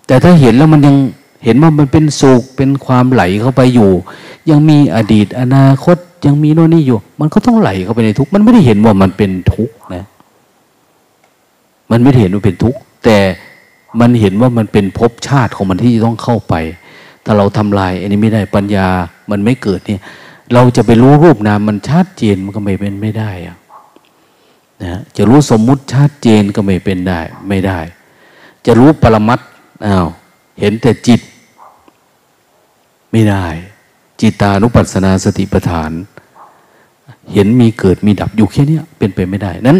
[0.06, 0.96] แต่ถ้าเห็นแล้วมันยัง
[1.44, 3.90] เห็นว่ามันเป็นสุขเป็นความไหลเข้าไปอยู่
[4.50, 5.96] ยังมีอดีตอนาคต
[6.26, 10.04] ยังมีโน่นนี่อยู่ มันก็ต้องไหลเข้าไปในทุกข์มันไม่ได้เห็นว่ามันเป็นทุกข์นะ
[11.90, 13.18] มันไม่ได้เห็นว่าเป็นทุกข์แต่
[14.00, 16.54] มันเห็นว่ามันเป็นภพชาติของมันที่จะต้องเข้าไป
[17.24, 18.88] ถ้าเราทำลายอันนี้ไม่ได้ปัญญา
[19.30, 20.02] มันไม่เกิดเนี่ย
[20.54, 23.56] เราจะไปรู้รูปนามมันชัดเจนมันก็ไม่เป็นไม่ได้อะ
[24.82, 27.78] นะจะรู้สมมุติชัดเจนก็ไม่เป็นได้ ไม่ได้
[28.66, 29.40] จะรู้ปรมัต
[29.86, 30.06] อ้าว
[30.60, 31.20] เห็นแต่จิต
[33.12, 33.46] ไม่ได้
[34.20, 35.90] จิตานุปัสสนาสติปัฏฐาน
[37.32, 39.78] เห็นมีเกิดมีดับอยู่แค่นี้เป็นไปไม่ได้ นั้น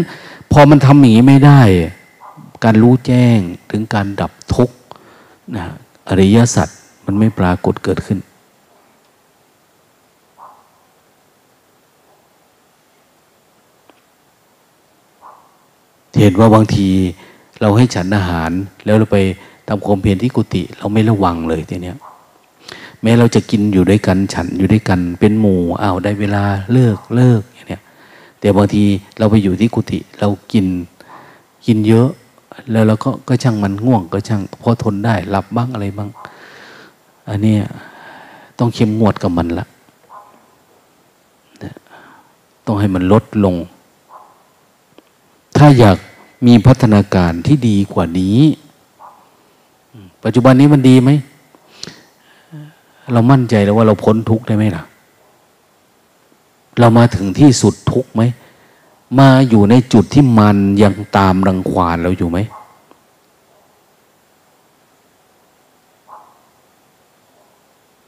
[0.51, 1.61] พอมันทำอย่างนี้ไม่ได้
[2.63, 3.39] การรู้แจ้ง
[3.71, 4.75] ถึงการดับทุกข์
[5.55, 5.65] นะ
[6.09, 6.67] อริยสัจ
[7.05, 8.19] มันไม่ปรากฏเกิดขึ้น
[16.19, 16.89] เห็นว่าบางที
[17.61, 18.51] เราให้ฉันอาหาร
[18.85, 19.17] แล้วเราไป
[19.67, 21.97] ทำความเพียรที่กุฏิเราไม่ระวังเลยทีเนี้ย
[23.01, 27.83] แม้เราจะกินอยู่ด้วยกันฉันอยู่ด้วยกัน เป็นหมู่อ้าวได้เวลาเลิกเลิกอย่างเนี้ย
[28.39, 28.83] แต่บางที
[29.17, 30.65] เราไปอยู่ที่กุฏิเรากิน
[31.65, 32.09] กินเยอะ
[32.71, 36.09] แล้วเราก็ก็ช่างมันง่วงก็ช่างพอทนได้หลับบ้างอะไรบ้าง
[37.29, 37.55] อันนี้
[38.59, 39.65] ต้องเข้มงวดกับมันละ
[42.65, 43.55] ต้องให้มันลดลง
[45.57, 45.97] ถ้าอยาก
[46.47, 48.39] มีพัฒนาการที่ดีกว่านี้
[50.23, 51.09] ปัจจุบันนี้มันดีไหม
[53.13, 54.83] เรามั่นใจแล้วว่าเราพ้นทุกข์ได้ไหมล่ะ
[56.79, 58.21] เรามาถึงที่สุดทุกข์ไหม
[59.19, 62.39] มาอยู่ในจุดที่มันยังตามรังควานเราอยู่ไหม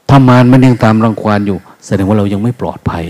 [0.08, 3.04] ถ้ามานมันยังตามรังควานอยู่ แสดงว่าเรายังไม่ปลอดภัย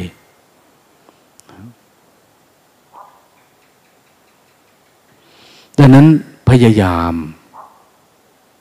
[5.78, 6.06] ดังนั้น
[6.50, 7.14] พยายาม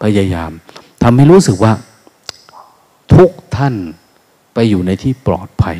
[0.03, 0.51] พยายาม
[1.03, 1.73] ทำให้รู้สึกว่า
[3.13, 3.75] ทุกท่าน
[4.53, 5.77] ไปอยู่ในที่ปลอดภัย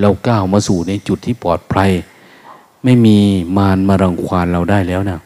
[0.00, 1.90] เราก้าวมาสู่ในจุดที่ปลอดภัย
[2.84, 3.18] ไม่มี
[3.56, 5.20] มารมารังควานเราได้แล้วนะ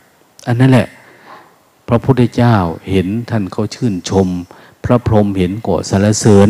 [0.47, 0.89] อันนั้นแหละ
[1.89, 2.57] พระพุทธเจ้า
[2.91, 4.29] เห็นท่านเขาชื่นชม
[4.85, 6.49] พระพรหมเห็นก่อสารเสริญ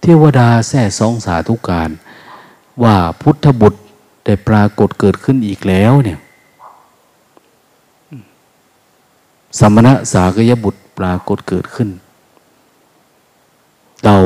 [0.00, 1.90] เทวดาแท้ซองสาธุการ
[2.82, 3.80] ว่าพุทธบุตร
[4.24, 6.18] ได้ปรากฏเกิดขึ้นอีกแล้วเนี่ย
[9.58, 11.88] สมณะสากยบุตรปรากฏเกิดขึ้น
[14.04, 14.16] เรา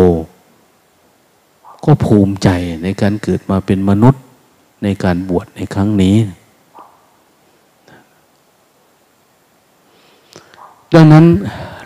[1.85, 2.49] ก็ภูมิใจ
[2.83, 4.23] ในการเกิดมาเป็นมนุษย์
[4.83, 6.17] ในการบวชในครั้งนี้
[10.95, 11.25] ดังนั้น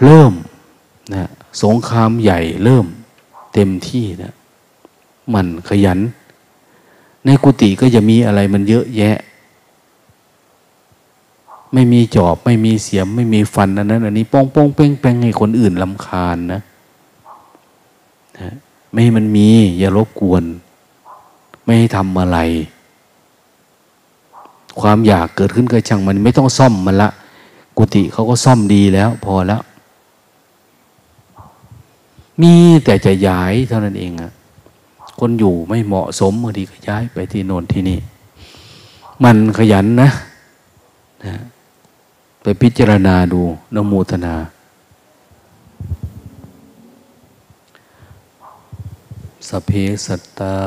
[0.04, 0.32] เริ่ม
[1.14, 1.28] นะ
[1.62, 2.86] สงครามใหญ่เริ่ม
[3.54, 4.32] เต็มที่นะ
[5.34, 5.98] มันขยัน
[7.24, 9.16] ในกุฏิก็จะมีอะไรมันเยอะแยะ
[11.74, 16.60] ไม่มีจอบ ไม่มีเสียม ไม่มีฟันอันนั้นอันนี้ป้องป้องเป้งเป้งให้คนอื่นลำคาญนะ
[18.40, 18.50] นะ
[18.90, 19.48] ไม่ให้มันมี
[19.78, 20.44] อย่ารบกวน
[21.64, 22.38] ไม่ให้ทำอะไร
[24.80, 27.10] ความอยากเกิดขึ้นก็ช่างมันไม่ต้องซ่อมมันละ
[27.76, 29.62] กุฏิเขาก็ซ่อมดีแล้ว พอแล้ว
[32.40, 34.32] มีแต่จะย้ายเท่านั้นเองอะ
[35.20, 37.98] คนอยู่ไม่เหมาะสมบางทีก็ย้ายไปที่โน่นที่นี่
[39.24, 40.10] มันขยันนะ
[41.24, 41.34] นะ
[42.46, 43.42] ไปพิจารณาดู
[43.74, 44.36] นโมทนา
[49.48, 49.70] สเพ
[50.06, 50.58] สัตตา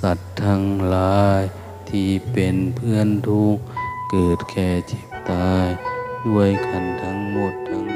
[0.00, 1.42] สัตว์ทั้งหลาย
[1.88, 3.62] ที่เป็นเพื่อนทุกข์
[4.10, 5.66] เกิดแก่เจ็บตาย
[6.26, 7.89] ด้วยกันทั้งหมดทั้ง